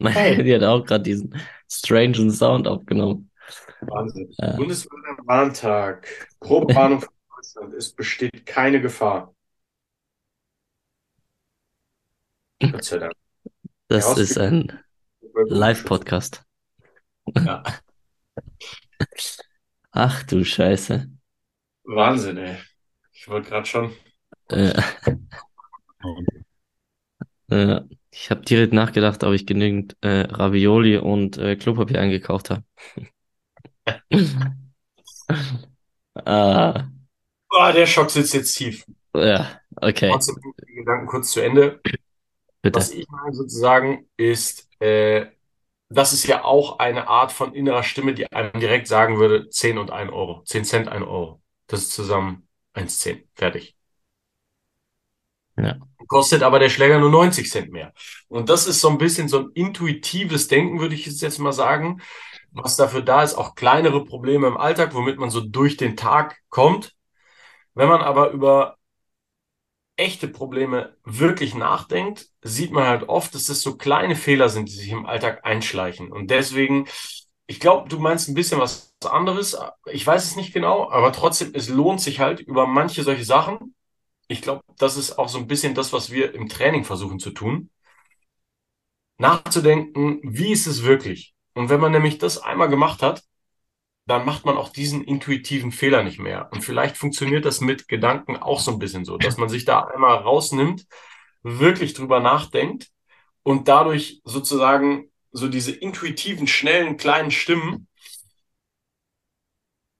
Hey. 0.00 0.36
Handy 0.36 0.52
hat 0.52 0.62
auch 0.62 0.84
gerade 0.84 1.04
diesen 1.04 1.34
strangen 1.70 2.30
Sound 2.30 2.68
aufgenommen. 2.68 3.30
Wahnsinn. 3.80 4.30
Ja. 4.38 4.56
Bundesweiter 4.56 5.16
Warntag. 5.24 6.28
Grobe 6.40 6.74
Warnung 6.74 7.00
für 7.00 7.08
Deutschland. 7.34 7.74
Es 7.74 7.92
besteht 7.92 8.44
keine 8.46 8.80
Gefahr. 8.80 9.34
Gott 12.60 12.84
sei 12.84 12.98
Dank. 12.98 13.12
Das 13.88 14.16
Ja, 14.16 14.22
ist 14.22 14.38
ein 14.38 14.80
Live-Podcast. 15.48 16.44
Ja. 17.34 17.62
Ach 19.92 20.22
du 20.24 20.44
Scheiße. 20.44 21.08
Wahnsinn, 21.84 22.36
ey. 22.38 22.56
Ich 23.12 23.28
wollte 23.28 23.48
gerade 23.50 23.66
schon. 23.66 23.92
Äh, 24.48 24.80
äh, 27.50 27.80
ich 28.18 28.30
habe 28.30 28.40
direkt 28.42 28.72
nachgedacht, 28.72 29.22
ob 29.24 29.32
ich 29.34 29.46
genügend 29.46 29.96
äh, 30.00 30.20
Ravioli 30.30 30.96
und 30.98 31.38
äh, 31.38 31.56
Klopapier 31.56 32.00
eingekauft 32.00 32.50
habe. 32.50 32.64
ah, 36.24 36.88
Oh, 37.50 37.72
der 37.72 37.86
Schock 37.86 38.10
sitzt 38.10 38.34
jetzt 38.34 38.54
tief. 38.56 38.84
ja, 39.14 39.60
okay, 39.80 40.12
Trotzdem 40.12 40.36
die 40.68 40.74
Gedanken 40.74 41.06
kurz 41.06 41.30
zu 41.30 41.40
Ende. 41.40 41.80
bitte. 42.62 42.80
Was 42.80 42.90
ich 42.90 43.08
meine 43.08 43.34
sozusagen 43.34 44.08
ist, 44.16 44.68
äh, 44.80 45.26
das 45.90 46.12
ist 46.12 46.26
ja 46.26 46.44
auch 46.44 46.78
eine 46.80 47.08
Art 47.08 47.32
von 47.32 47.54
innerer 47.54 47.82
Stimme, 47.84 48.14
die 48.14 48.30
einem 48.32 48.60
direkt 48.60 48.88
sagen 48.88 49.18
würde, 49.18 49.50
10 49.50 49.78
und 49.78 49.90
1 49.92 50.12
Euro. 50.12 50.42
10 50.44 50.64
Cent, 50.64 50.88
1 50.88 51.04
Euro. 51.06 51.42
Das 51.68 51.82
ist 51.82 51.92
zusammen 51.92 52.48
1,10. 52.74 53.24
Fertig. 53.34 53.76
Ja. 55.56 55.78
Kostet 56.08 56.42
aber 56.42 56.58
der 56.58 56.68
Schläger 56.68 56.98
nur 56.98 57.10
90 57.10 57.50
Cent 57.50 57.72
mehr. 57.72 57.92
Und 58.28 58.48
das 58.48 58.66
ist 58.66 58.80
so 58.80 58.88
ein 58.88 58.98
bisschen 58.98 59.28
so 59.28 59.40
ein 59.40 59.50
intuitives 59.54 60.48
Denken, 60.48 60.80
würde 60.80 60.94
ich 60.94 61.06
jetzt 61.06 61.38
mal 61.38 61.52
sagen, 61.52 62.00
was 62.52 62.76
dafür 62.76 63.02
da 63.02 63.22
ist, 63.22 63.34
auch 63.34 63.54
kleinere 63.54 64.04
Probleme 64.04 64.46
im 64.46 64.56
Alltag, 64.56 64.94
womit 64.94 65.18
man 65.18 65.30
so 65.30 65.40
durch 65.40 65.76
den 65.76 65.96
Tag 65.96 66.38
kommt. 66.48 66.94
Wenn 67.74 67.88
man 67.88 68.02
aber 68.02 68.30
über 68.30 68.78
echte 69.96 70.28
Probleme 70.28 70.96
wirklich 71.04 71.54
nachdenkt, 71.54 72.28
sieht 72.42 72.70
man 72.72 72.86
halt 72.86 73.08
oft, 73.08 73.34
dass 73.34 73.46
das 73.46 73.60
so 73.62 73.76
kleine 73.76 74.16
Fehler 74.16 74.48
sind, 74.48 74.68
die 74.68 74.74
sich 74.74 74.90
im 74.90 75.06
Alltag 75.06 75.44
einschleichen. 75.44 76.12
Und 76.12 76.30
deswegen, 76.30 76.86
ich 77.46 77.60
glaube, 77.60 77.88
du 77.88 77.98
meinst 77.98 78.28
ein 78.28 78.34
bisschen 78.34 78.60
was 78.60 78.94
anderes. 79.04 79.56
Ich 79.90 80.06
weiß 80.06 80.24
es 80.24 80.36
nicht 80.36 80.52
genau, 80.52 80.90
aber 80.90 81.12
trotzdem, 81.12 81.52
es 81.54 81.68
lohnt 81.68 82.00
sich 82.00 82.20
halt 82.20 82.40
über 82.40 82.66
manche 82.66 83.02
solche 83.04 83.24
Sachen. 83.24 83.75
Ich 84.28 84.42
glaube, 84.42 84.62
das 84.78 84.96
ist 84.96 85.18
auch 85.18 85.28
so 85.28 85.38
ein 85.38 85.46
bisschen 85.46 85.74
das, 85.74 85.92
was 85.92 86.10
wir 86.10 86.34
im 86.34 86.48
Training 86.48 86.84
versuchen 86.84 87.18
zu 87.18 87.30
tun. 87.30 87.70
Nachzudenken, 89.18 90.20
wie 90.22 90.52
ist 90.52 90.66
es 90.66 90.82
wirklich? 90.82 91.34
Und 91.54 91.68
wenn 91.70 91.80
man 91.80 91.92
nämlich 91.92 92.18
das 92.18 92.38
einmal 92.38 92.68
gemacht 92.68 93.02
hat, 93.02 93.22
dann 94.06 94.24
macht 94.24 94.44
man 94.44 94.56
auch 94.56 94.68
diesen 94.70 95.02
intuitiven 95.02 95.72
Fehler 95.72 96.02
nicht 96.02 96.18
mehr. 96.18 96.48
Und 96.52 96.62
vielleicht 96.62 96.96
funktioniert 96.96 97.44
das 97.44 97.60
mit 97.60 97.88
Gedanken 97.88 98.36
auch 98.36 98.60
so 98.60 98.70
ein 98.72 98.78
bisschen 98.78 99.04
so, 99.04 99.18
dass 99.18 99.36
man 99.36 99.48
sich 99.48 99.64
da 99.64 99.82
einmal 99.84 100.16
rausnimmt, 100.16 100.86
wirklich 101.42 101.94
drüber 101.94 102.20
nachdenkt 102.20 102.90
und 103.42 103.68
dadurch 103.68 104.20
sozusagen 104.24 105.10
so 105.32 105.48
diese 105.48 105.72
intuitiven, 105.72 106.46
schnellen, 106.46 106.96
kleinen 106.96 107.30
Stimmen 107.30 107.88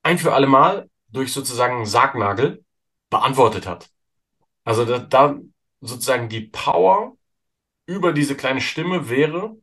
ein 0.02 0.18
für 0.18 0.34
alle 0.34 0.46
Mal 0.46 0.88
durch 1.08 1.32
sozusagen 1.32 1.84
Sargnagel 1.84 2.64
beantwortet 3.10 3.66
hat. 3.66 3.90
Also 4.66 4.84
da, 4.86 4.98
da 5.00 5.40
sozusagen 5.82 6.28
die 6.30 6.42
Power 6.42 7.16
über 7.86 8.12
diese 8.12 8.36
kleine 8.36 8.60
Stimme 8.62 9.10
wäre, 9.10 9.56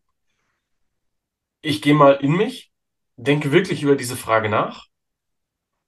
ich 1.61 1.81
gehe 1.81 1.93
mal 1.95 2.13
in 2.21 2.33
mich, 2.37 2.71
denke 3.17 3.51
wirklich 3.51 3.81
über 3.83 3.95
diese 3.95 4.15
Frage 4.17 4.49
nach 4.49 4.87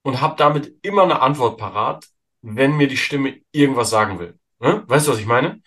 und 0.04 0.22
habe 0.22 0.36
damit 0.38 0.76
immer 0.84 1.04
eine 1.04 1.22
Antwort 1.22 1.58
parat, 1.58 2.06
wenn 2.42 2.78
mir 2.78 2.88
die 2.88 2.98
Stimme 2.98 3.42
irgendwas 3.52 3.90
sagen 3.90 4.20
will. 4.20 4.40
Ne? 4.60 4.84
Weißt 4.88 5.08
du, 5.08 5.12
was 5.12 5.20
ich 5.20 5.26
meine? 5.26 5.62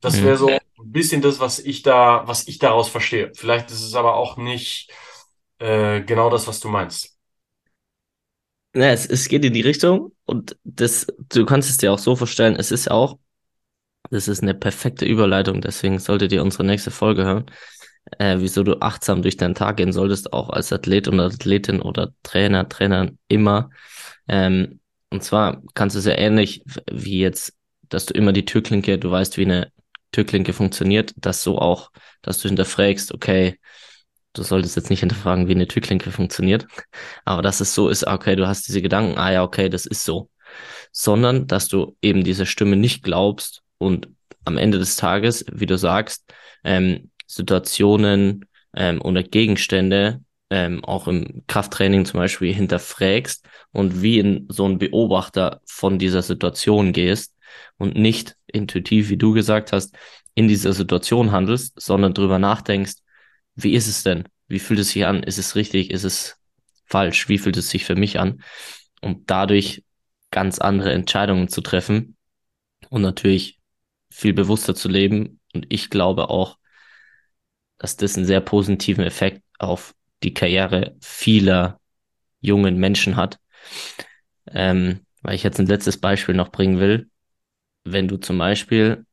Das 0.00 0.22
wäre 0.22 0.36
Mhm. 0.36 0.38
so 0.38 0.48
ein 0.78 0.92
bisschen 0.92 1.22
das, 1.22 1.40
was 1.40 1.58
ich 1.60 1.82
da, 1.82 2.26
was 2.26 2.46
ich 2.48 2.58
daraus 2.58 2.88
verstehe. 2.88 3.32
Vielleicht 3.34 3.70
ist 3.70 3.82
es 3.82 3.94
aber 3.94 4.14
auch 4.14 4.36
nicht 4.36 4.90
äh, 5.58 6.02
genau 6.02 6.30
das, 6.30 6.46
was 6.46 6.60
du 6.60 6.68
meinst. 6.68 7.13
Ja, 8.74 8.86
es, 8.90 9.06
es 9.06 9.28
geht 9.28 9.44
in 9.44 9.52
die 9.52 9.60
Richtung 9.60 10.12
und 10.24 10.56
das, 10.64 11.06
du 11.28 11.44
kannst 11.46 11.70
es 11.70 11.76
dir 11.76 11.92
auch 11.92 11.98
so 11.98 12.16
vorstellen, 12.16 12.56
es 12.56 12.72
ist 12.72 12.90
auch, 12.90 13.18
das 14.10 14.28
ist 14.28 14.42
eine 14.42 14.54
perfekte 14.54 15.04
Überleitung, 15.06 15.60
deswegen 15.60 15.98
solltet 15.98 16.32
ihr 16.32 16.42
unsere 16.42 16.64
nächste 16.64 16.90
Folge 16.90 17.24
hören, 17.24 17.46
äh, 18.18 18.36
wieso 18.40 18.62
du 18.64 18.80
achtsam 18.80 19.22
durch 19.22 19.36
deinen 19.36 19.54
Tag 19.54 19.78
gehen 19.78 19.92
solltest, 19.92 20.32
auch 20.32 20.50
als 20.50 20.72
Athlet 20.72 21.08
oder 21.08 21.24
Athletin 21.26 21.82
oder 21.82 22.12
Trainer, 22.24 22.68
Trainerin 22.68 23.18
immer. 23.28 23.70
Ähm, 24.28 24.80
und 25.10 25.24
zwar 25.24 25.62
kannst 25.74 25.96
du 25.96 26.00
es 26.00 26.06
ja 26.06 26.18
ähnlich 26.18 26.64
wie 26.90 27.20
jetzt, 27.20 27.54
dass 27.88 28.06
du 28.06 28.14
immer 28.14 28.32
die 28.32 28.44
Türklinke, 28.46 28.98
du 28.98 29.10
weißt, 29.10 29.38
wie 29.38 29.44
eine 29.46 29.72
Türklinke 30.12 30.52
funktioniert, 30.52 31.14
dass 31.16 31.42
so 31.42 31.58
auch, 31.58 31.90
dass 32.22 32.38
du 32.40 32.48
hinterfragst, 32.48 33.14
okay, 33.14 33.58
du 34.34 34.42
solltest 34.42 34.76
jetzt 34.76 34.90
nicht 34.90 35.00
hinterfragen, 35.00 35.48
wie 35.48 35.52
eine 35.52 35.68
Türklinke 35.68 36.10
funktioniert, 36.10 36.66
aber 37.24 37.42
dass 37.42 37.60
es 37.60 37.74
so 37.74 37.88
ist, 37.88 38.06
okay, 38.06 38.36
du 38.36 38.46
hast 38.46 38.68
diese 38.68 38.82
Gedanken, 38.82 39.18
ah 39.18 39.32
ja, 39.32 39.42
okay, 39.42 39.68
das 39.68 39.86
ist 39.86 40.04
so, 40.04 40.28
sondern 40.92 41.46
dass 41.46 41.68
du 41.68 41.96
eben 42.02 42.24
dieser 42.24 42.46
Stimme 42.46 42.76
nicht 42.76 43.02
glaubst 43.02 43.62
und 43.78 44.08
am 44.44 44.58
Ende 44.58 44.78
des 44.78 44.96
Tages, 44.96 45.44
wie 45.50 45.66
du 45.66 45.78
sagst, 45.78 46.24
ähm, 46.64 47.10
Situationen 47.26 48.44
ähm, 48.76 49.00
oder 49.00 49.22
Gegenstände 49.22 50.20
ähm, 50.50 50.84
auch 50.84 51.08
im 51.08 51.42
Krafttraining 51.46 52.04
zum 52.04 52.20
Beispiel 52.20 52.52
hinterfragst 52.52 53.46
und 53.72 54.02
wie 54.02 54.18
in 54.18 54.46
so 54.50 54.66
ein 54.68 54.78
Beobachter 54.78 55.60
von 55.64 55.98
dieser 55.98 56.22
Situation 56.22 56.92
gehst 56.92 57.34
und 57.78 57.96
nicht 57.96 58.36
intuitiv, 58.46 59.08
wie 59.08 59.16
du 59.16 59.32
gesagt 59.32 59.72
hast, 59.72 59.96
in 60.34 60.48
dieser 60.48 60.72
Situation 60.72 61.32
handelst, 61.32 61.80
sondern 61.80 62.12
drüber 62.12 62.38
nachdenkst, 62.38 62.96
wie 63.54 63.74
ist 63.74 63.86
es 63.86 64.02
denn? 64.02 64.24
Wie 64.48 64.58
fühlt 64.58 64.80
es 64.80 64.90
sich 64.90 65.06
an? 65.06 65.22
Ist 65.22 65.38
es 65.38 65.56
richtig? 65.56 65.90
Ist 65.90 66.04
es 66.04 66.36
falsch? 66.84 67.28
Wie 67.28 67.38
fühlt 67.38 67.56
es 67.56 67.70
sich 67.70 67.84
für 67.84 67.96
mich 67.96 68.18
an? 68.18 68.42
Um 69.00 69.24
dadurch 69.26 69.84
ganz 70.30 70.58
andere 70.58 70.92
Entscheidungen 70.92 71.48
zu 71.48 71.60
treffen 71.60 72.16
und 72.90 73.02
natürlich 73.02 73.60
viel 74.10 74.32
bewusster 74.32 74.74
zu 74.74 74.88
leben. 74.88 75.40
Und 75.54 75.66
ich 75.68 75.90
glaube 75.90 76.28
auch, 76.30 76.58
dass 77.78 77.96
das 77.96 78.16
einen 78.16 78.26
sehr 78.26 78.40
positiven 78.40 79.04
Effekt 79.04 79.42
auf 79.58 79.94
die 80.22 80.34
Karriere 80.34 80.96
vieler 81.00 81.80
jungen 82.40 82.78
Menschen 82.78 83.16
hat. 83.16 83.38
Ähm, 84.46 85.00
weil 85.22 85.34
ich 85.34 85.42
jetzt 85.42 85.58
ein 85.58 85.66
letztes 85.66 85.98
Beispiel 85.98 86.34
noch 86.34 86.50
bringen 86.50 86.78
will. 86.78 87.10
Wenn 87.84 88.08
du 88.08 88.16
zum 88.18 88.38
Beispiel 88.38 89.06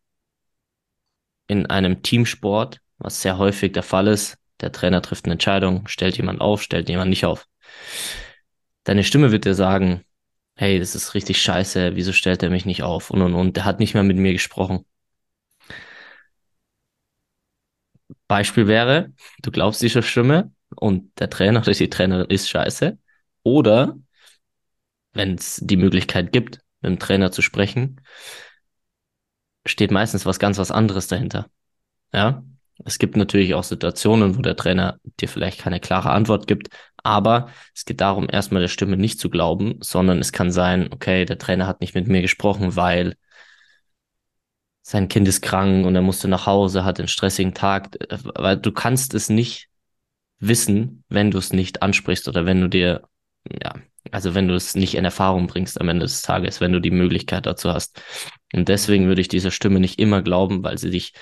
in 1.47 1.65
einem 1.65 2.01
Teamsport, 2.03 2.79
was 3.03 3.21
sehr 3.21 3.37
häufig 3.37 3.71
der 3.73 3.83
Fall 3.83 4.07
ist, 4.07 4.37
der 4.61 4.71
Trainer 4.71 5.01
trifft 5.01 5.25
eine 5.25 5.33
Entscheidung, 5.33 5.87
stellt 5.87 6.17
jemand 6.17 6.41
auf, 6.41 6.61
stellt 6.61 6.89
jemand 6.89 7.09
nicht 7.09 7.25
auf. 7.25 7.47
Deine 8.83 9.03
Stimme 9.03 9.31
wird 9.31 9.45
dir 9.45 9.55
sagen, 9.55 10.03
hey, 10.55 10.77
das 10.79 10.93
ist 10.95 11.13
richtig 11.15 11.41
scheiße, 11.41 11.95
wieso 11.95 12.13
stellt 12.13 12.43
er 12.43 12.49
mich 12.51 12.65
nicht 12.65 12.83
auf? 12.83 13.09
Und 13.11 13.21
und 13.21 13.33
und, 13.33 13.57
der 13.57 13.65
hat 13.65 13.79
nicht 13.79 13.93
mehr 13.95 14.03
mit 14.03 14.17
mir 14.17 14.33
gesprochen. 14.33 14.85
Beispiel 18.27 18.67
wäre, 18.67 19.11
du 19.41 19.51
glaubst 19.51 19.81
dieser 19.81 20.01
Stimme 20.01 20.51
und 20.75 21.11
der 21.19 21.29
Trainer 21.29 21.61
oder 21.61 21.73
die 21.73 21.89
Trainerin 21.89 22.29
ist 22.29 22.49
scheiße. 22.49 22.97
Oder 23.43 23.95
wenn 25.13 25.35
es 25.35 25.59
die 25.63 25.77
Möglichkeit 25.77 26.31
gibt, 26.31 26.59
mit 26.81 26.91
dem 26.91 26.99
Trainer 26.99 27.31
zu 27.31 27.41
sprechen, 27.41 28.01
steht 29.65 29.91
meistens 29.91 30.25
was 30.25 30.39
ganz 30.39 30.57
was 30.57 30.71
anderes 30.71 31.07
dahinter. 31.07 31.49
Ja, 32.13 32.43
es 32.85 32.99
gibt 32.99 33.15
natürlich 33.17 33.53
auch 33.53 33.63
Situationen, 33.63 34.37
wo 34.37 34.41
der 34.41 34.55
Trainer 34.55 34.99
dir 35.19 35.27
vielleicht 35.27 35.59
keine 35.59 35.79
klare 35.79 36.11
Antwort 36.11 36.47
gibt, 36.47 36.69
aber 37.03 37.49
es 37.75 37.85
geht 37.85 38.01
darum, 38.01 38.27
erstmal 38.29 38.61
der 38.61 38.67
Stimme 38.67 38.97
nicht 38.97 39.19
zu 39.19 39.29
glauben, 39.29 39.77
sondern 39.81 40.19
es 40.19 40.31
kann 40.31 40.51
sein, 40.51 40.89
okay, 40.91 41.25
der 41.25 41.37
Trainer 41.37 41.67
hat 41.67 41.81
nicht 41.81 41.95
mit 41.95 42.07
mir 42.07 42.21
gesprochen, 42.21 42.75
weil 42.75 43.15
sein 44.81 45.07
Kind 45.07 45.27
ist 45.27 45.41
krank 45.41 45.85
und 45.85 45.95
er 45.95 46.01
musste 46.01 46.27
nach 46.27 46.45
Hause, 46.45 46.83
hat 46.83 46.99
einen 46.99 47.07
stressigen 47.07 47.53
Tag, 47.53 47.97
weil 48.35 48.57
du 48.57 48.71
kannst 48.71 49.13
es 49.13 49.29
nicht 49.29 49.69
wissen, 50.39 51.03
wenn 51.07 51.31
du 51.31 51.37
es 51.37 51.53
nicht 51.53 51.81
ansprichst 51.81 52.27
oder 52.27 52.45
wenn 52.45 52.61
du 52.61 52.67
dir, 52.67 53.03
ja, 53.63 53.75
also 54.11 54.33
wenn 54.33 54.47
du 54.47 54.55
es 54.55 54.75
nicht 54.75 54.95
in 54.95 55.05
Erfahrung 55.05 55.47
bringst 55.47 55.79
am 55.79 55.89
Ende 55.89 56.05
des 56.05 56.23
Tages, 56.23 56.61
wenn 56.61 56.73
du 56.73 56.79
die 56.79 56.91
Möglichkeit 56.91 57.45
dazu 57.45 57.71
hast. 57.71 58.01
Und 58.53 58.67
deswegen 58.67 59.07
würde 59.07 59.21
ich 59.21 59.27
dieser 59.27 59.51
Stimme 59.51 59.79
nicht 59.79 59.99
immer 59.99 60.21
glauben, 60.23 60.63
weil 60.63 60.77
sie 60.77 60.89
dich 60.89 61.13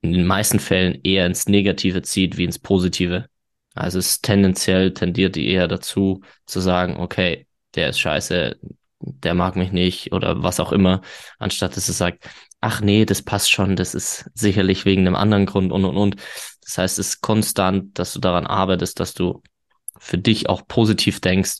in 0.00 0.12
den 0.12 0.26
meisten 0.26 0.60
Fällen 0.60 1.00
eher 1.02 1.26
ins 1.26 1.48
Negative 1.48 2.02
zieht 2.02 2.36
wie 2.36 2.44
ins 2.44 2.58
Positive. 2.58 3.26
Also 3.74 3.98
es 3.98 4.20
tendenziell 4.20 4.94
tendiert 4.94 5.36
die 5.36 5.48
eher 5.48 5.68
dazu 5.68 6.22
zu 6.46 6.60
sagen, 6.60 6.96
okay, 6.96 7.46
der 7.74 7.90
ist 7.90 8.00
scheiße, 8.00 8.56
der 9.00 9.34
mag 9.34 9.56
mich 9.56 9.72
nicht 9.72 10.12
oder 10.12 10.42
was 10.42 10.60
auch 10.60 10.72
immer, 10.72 11.02
anstatt 11.38 11.76
dass 11.76 11.88
es 11.88 11.98
sagt, 11.98 12.28
ach 12.60 12.80
nee, 12.80 13.04
das 13.04 13.22
passt 13.22 13.50
schon, 13.50 13.76
das 13.76 13.94
ist 13.94 14.30
sicherlich 14.34 14.84
wegen 14.84 15.06
einem 15.06 15.16
anderen 15.16 15.46
Grund 15.46 15.72
und 15.72 15.84
und 15.84 15.96
und. 15.96 16.16
Das 16.62 16.78
heißt, 16.78 16.98
es 16.98 17.08
ist 17.08 17.20
konstant, 17.20 17.98
dass 17.98 18.12
du 18.12 18.20
daran 18.20 18.46
arbeitest, 18.46 19.00
dass 19.00 19.14
du 19.14 19.42
für 20.00 20.18
dich 20.18 20.48
auch 20.48 20.66
positiv 20.66 21.20
denkst 21.20 21.58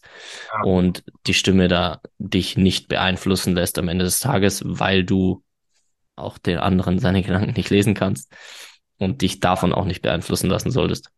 und 0.65 1.03
die 1.27 1.35
Stimme 1.35 1.69
da 1.69 2.01
dich 2.19 2.57
nicht 2.57 2.89
beeinflussen 2.89 3.55
lässt 3.55 3.79
am 3.79 3.89
Ende 3.89 4.05
des 4.05 4.21
Tages, 4.21 4.63
weil 4.65 5.05
du 5.05 5.43
auch 6.19 6.39
den 6.39 6.59
anderen 6.59 6.99
seine 6.99 7.23
Gedanken 7.23 7.53
nicht 7.53 7.71
lesen 7.71 7.95
kannst 7.95 8.33
und 8.99 9.23
dich 9.23 9.41
davon 9.41 9.73
auch 9.73 9.85
nicht 9.85 10.03
beeinflussen 10.03 10.51
lassen 10.51 10.71
solltest. 10.71 11.11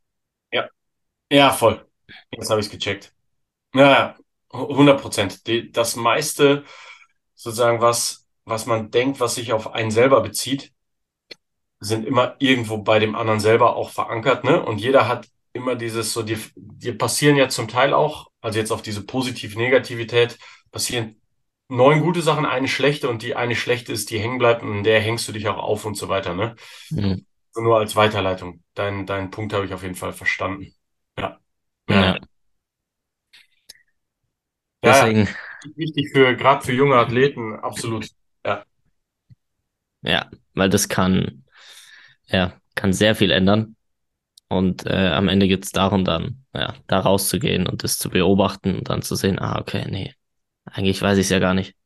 Ja, 0.52 0.68
ja, 1.30 1.50
voll. 1.50 1.86
Jetzt 2.30 2.50
habe 2.50 2.60
ich 2.60 2.66
es 2.66 2.72
gecheckt. 2.72 3.12
Ja, 3.74 3.90
ja, 3.90 4.16
100 4.52 5.00
Prozent. 5.00 5.42
Das 5.76 5.96
meiste, 5.96 6.64
sozusagen, 7.34 7.80
was, 7.80 8.26
was 8.44 8.66
man 8.66 8.90
denkt, 8.90 9.20
was 9.20 9.36
sich 9.36 9.52
auf 9.52 9.72
einen 9.74 9.90
selber 9.90 10.20
bezieht, 10.20 10.72
sind 11.78 12.06
immer 12.06 12.36
irgendwo 12.38 12.78
bei 12.78 12.98
dem 12.98 13.14
anderen 13.14 13.40
selber 13.40 13.74
auch 13.76 13.90
verankert, 13.90 14.44
ne? 14.44 14.62
Und 14.62 14.78
jeder 14.78 15.08
hat 15.08 15.28
immer 15.52 15.76
dieses 15.76 16.12
so, 16.12 16.22
dir, 16.22 16.38
dir 16.54 16.96
passieren 16.98 17.36
ja 17.36 17.48
zum 17.48 17.68
Teil 17.68 17.94
auch, 17.94 18.30
also 18.40 18.58
jetzt 18.58 18.70
auf 18.70 18.82
diese 18.82 19.04
Positiv-Negativität, 19.04 20.38
passieren 20.70 21.20
neun 21.70 22.00
gute 22.00 22.22
Sachen, 22.22 22.46
eine 22.46 22.68
schlechte 22.68 23.08
und 23.08 23.22
die 23.22 23.36
eine 23.36 23.56
schlechte 23.56 23.92
ist, 23.92 24.10
die 24.10 24.18
hängen 24.18 24.38
bleibt 24.38 24.62
und 24.62 24.78
in 24.78 24.84
der 24.84 25.00
hängst 25.00 25.26
du 25.28 25.32
dich 25.32 25.48
auch 25.48 25.58
auf 25.58 25.84
und 25.84 25.96
so 25.96 26.08
weiter, 26.08 26.34
ne? 26.34 26.56
Mhm. 26.90 27.24
So 27.52 27.62
nur 27.62 27.78
als 27.78 27.96
Weiterleitung. 27.96 28.62
Dein, 28.74 29.06
deinen 29.06 29.30
Punkt 29.30 29.52
habe 29.52 29.64
ich 29.66 29.72
auf 29.72 29.82
jeden 29.82 29.94
Fall 29.94 30.12
verstanden. 30.12 30.74
Ja. 31.18 31.38
Ja. 31.88 31.96
Ja, 31.96 32.04
ja. 32.04 32.18
Deswegen, 34.82 35.28
Wichtig 35.76 36.10
für, 36.12 36.34
gerade 36.36 36.64
für 36.64 36.72
junge 36.72 36.96
Athleten, 36.96 37.54
absolut. 37.54 38.08
Ja. 38.44 38.64
ja, 40.02 40.30
weil 40.54 40.70
das 40.70 40.88
kann, 40.88 41.44
ja, 42.28 42.54
kann 42.74 42.92
sehr 42.92 43.14
viel 43.14 43.30
ändern. 43.30 43.76
Und 44.48 44.86
äh, 44.86 45.08
am 45.08 45.28
Ende 45.28 45.46
geht 45.46 45.64
es 45.64 45.70
darum, 45.70 46.04
dann, 46.04 46.44
ja, 46.54 46.74
da 46.86 47.00
rauszugehen 47.00 47.68
und 47.68 47.84
das 47.84 47.98
zu 47.98 48.10
beobachten 48.10 48.78
und 48.78 48.88
dann 48.88 49.02
zu 49.02 49.14
sehen, 49.14 49.38
ah, 49.38 49.60
okay, 49.60 49.86
nee, 49.88 50.14
eigentlich 50.72 51.02
weiß 51.02 51.18
ich 51.18 51.26
es 51.26 51.30
ja 51.30 51.38
gar 51.38 51.54
nicht. 51.54 51.76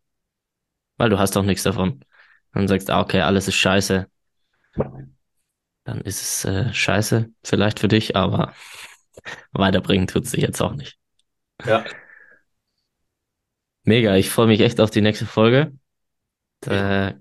Weil 0.97 1.11
du 1.11 1.19
hast 1.19 1.37
doch 1.37 1.43
nichts 1.43 1.63
davon. 1.63 2.05
Dann 2.53 2.69
sagst, 2.69 2.91
ah, 2.91 3.01
okay, 3.01 3.21
alles 3.21 3.49
ist 3.49 3.57
scheiße. 3.57 4.09
Dann 5.85 6.01
ist 6.01 6.23
es 6.23 6.45
äh, 6.45 6.73
scheiße, 6.73 7.31
vielleicht 7.43 7.81
für 7.81 7.89
dich, 7.89 8.17
aber 8.17 8.55
weiterbringen 9.53 10.07
tut 10.07 10.25
es 10.25 10.31
dich 10.31 10.43
jetzt 10.43 10.61
auch 10.61 10.75
nicht. 10.75 10.99
Ja. 11.65 11.85
Mega, 13.83 14.17
ich 14.17 14.31
freue 14.31 14.47
mich 14.47 14.61
echt 14.61 14.81
auf 14.81 14.91
die 14.91 15.03
nächste 15.03 15.27
Folge. 15.27 15.73
Da 16.61 17.15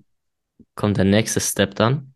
kommt 0.76 0.98
der 0.98 1.06
nächste 1.06 1.42
Step 1.42 1.76
dann. 1.76 2.14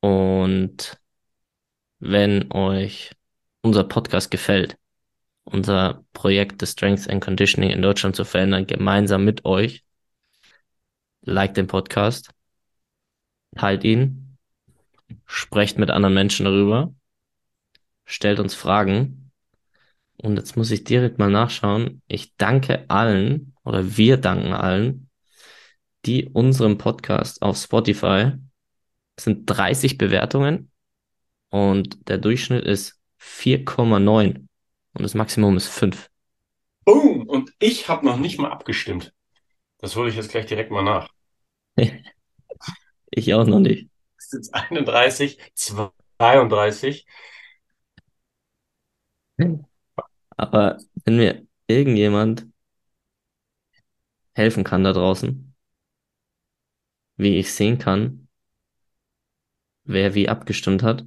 Und 0.00 0.98
wenn 1.98 2.50
euch 2.52 3.12
unser 3.62 3.84
Podcast 3.84 4.30
gefällt, 4.30 4.78
unser 5.52 6.04
Projekt 6.12 6.62
des 6.62 6.72
Strength 6.72 7.08
and 7.08 7.22
Conditioning 7.22 7.70
in 7.70 7.82
Deutschland 7.82 8.16
zu 8.16 8.24
verändern, 8.24 8.66
gemeinsam 8.66 9.24
mit 9.24 9.44
euch, 9.44 9.84
liked 11.22 11.56
den 11.56 11.66
Podcast, 11.66 12.30
teilt 13.56 13.84
ihn, 13.84 14.38
sprecht 15.26 15.78
mit 15.78 15.90
anderen 15.90 16.14
Menschen 16.14 16.44
darüber, 16.44 16.94
stellt 18.04 18.40
uns 18.40 18.54
Fragen. 18.54 19.32
Und 20.16 20.36
jetzt 20.36 20.56
muss 20.56 20.70
ich 20.70 20.84
direkt 20.84 21.18
mal 21.18 21.30
nachschauen. 21.30 22.02
Ich 22.06 22.36
danke 22.36 22.84
allen 22.88 23.54
oder 23.64 23.96
wir 23.96 24.16
danken 24.18 24.52
allen, 24.52 25.08
die 26.04 26.26
unserem 26.26 26.78
Podcast 26.78 27.42
auf 27.42 27.56
Spotify 27.56 28.32
sind 29.18 29.46
30 29.46 29.98
Bewertungen. 29.98 30.70
Und 31.50 32.08
der 32.08 32.18
Durchschnitt 32.18 32.64
ist 32.64 33.00
4,9 33.20 34.46
und 34.94 35.02
das 35.02 35.14
Maximum 35.14 35.56
ist 35.56 35.68
5. 35.68 36.10
Boom! 36.84 37.28
Und 37.28 37.52
ich 37.58 37.88
habe 37.88 38.04
noch 38.04 38.18
nicht 38.18 38.38
mal 38.38 38.50
abgestimmt. 38.50 39.12
Das 39.78 39.96
hole 39.96 40.10
ich 40.10 40.16
jetzt 40.16 40.30
gleich 40.30 40.46
direkt 40.46 40.70
mal 40.70 40.82
nach. 40.82 41.10
Ich 43.10 43.34
auch 43.34 43.46
noch 43.46 43.60
nicht. 43.60 43.88
Es 44.18 44.26
ist 44.26 44.32
jetzt 44.34 44.54
31, 44.54 45.38
32. 45.54 47.06
Aber 50.36 50.78
wenn 51.04 51.16
mir 51.16 51.46
irgendjemand 51.68 52.46
helfen 54.34 54.64
kann 54.64 54.82
da 54.82 54.92
draußen, 54.92 55.54
wie 57.16 57.36
ich 57.38 57.52
sehen 57.54 57.78
kann, 57.78 58.26
wer 59.84 60.14
wie 60.14 60.28
abgestimmt 60.28 60.82
hat, 60.82 61.04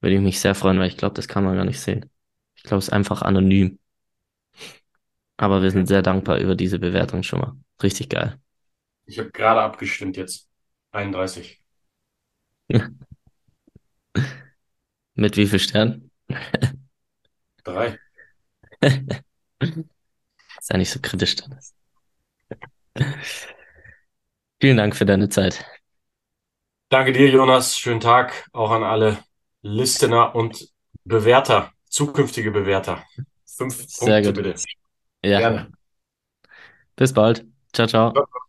würde 0.00 0.16
ich 0.16 0.22
mich 0.22 0.40
sehr 0.40 0.54
freuen, 0.56 0.78
weil 0.80 0.88
ich 0.88 0.96
glaube, 0.98 1.14
das 1.14 1.28
kann 1.28 1.44
man 1.44 1.56
gar 1.56 1.64
nicht 1.66 1.80
sehen. 1.80 2.10
Ich 2.58 2.64
glaube, 2.64 2.78
es 2.78 2.88
ist 2.88 2.92
einfach 2.92 3.22
anonym. 3.22 3.78
Aber 5.36 5.62
wir 5.62 5.70
sind 5.70 5.86
sehr 5.86 6.02
dankbar 6.02 6.38
über 6.38 6.54
diese 6.54 6.78
Bewertung 6.78 7.22
schon 7.22 7.40
mal. 7.40 7.56
Richtig 7.82 8.10
geil. 8.10 8.38
Ich 9.06 9.18
habe 9.18 9.30
gerade 9.30 9.62
abgestimmt 9.62 10.16
jetzt. 10.16 10.48
31. 10.92 11.62
Mit 15.14 15.36
wie 15.36 15.46
viel 15.46 15.58
Sternen? 15.58 16.10
Drei. 17.64 17.98
Sei 20.60 20.76
nicht 20.76 20.90
so 20.90 21.00
kritisch, 21.00 21.36
Dennis. 21.36 21.74
Vielen 24.60 24.76
Dank 24.76 24.96
für 24.96 25.06
deine 25.06 25.28
Zeit. 25.28 25.64
Danke 26.90 27.12
dir, 27.12 27.28
Jonas. 27.30 27.78
Schönen 27.78 28.00
Tag 28.00 28.48
auch 28.52 28.70
an 28.70 28.82
alle 28.82 29.18
Listener 29.62 30.34
und 30.34 30.68
Bewerter, 31.04 31.72
zukünftige 31.90 32.50
Bewerter. 32.50 33.04
Fünf 33.46 33.86
Sehr 33.86 34.22
Punkte 34.22 34.32
gut. 34.32 34.36
bitte. 34.36 34.54
Ja. 35.24 35.38
Gerne. 35.40 35.72
Bis 36.96 37.12
bald. 37.14 37.46
Ciao, 37.72 37.86
ciao. 37.86 38.12
Ciao. 38.14 38.47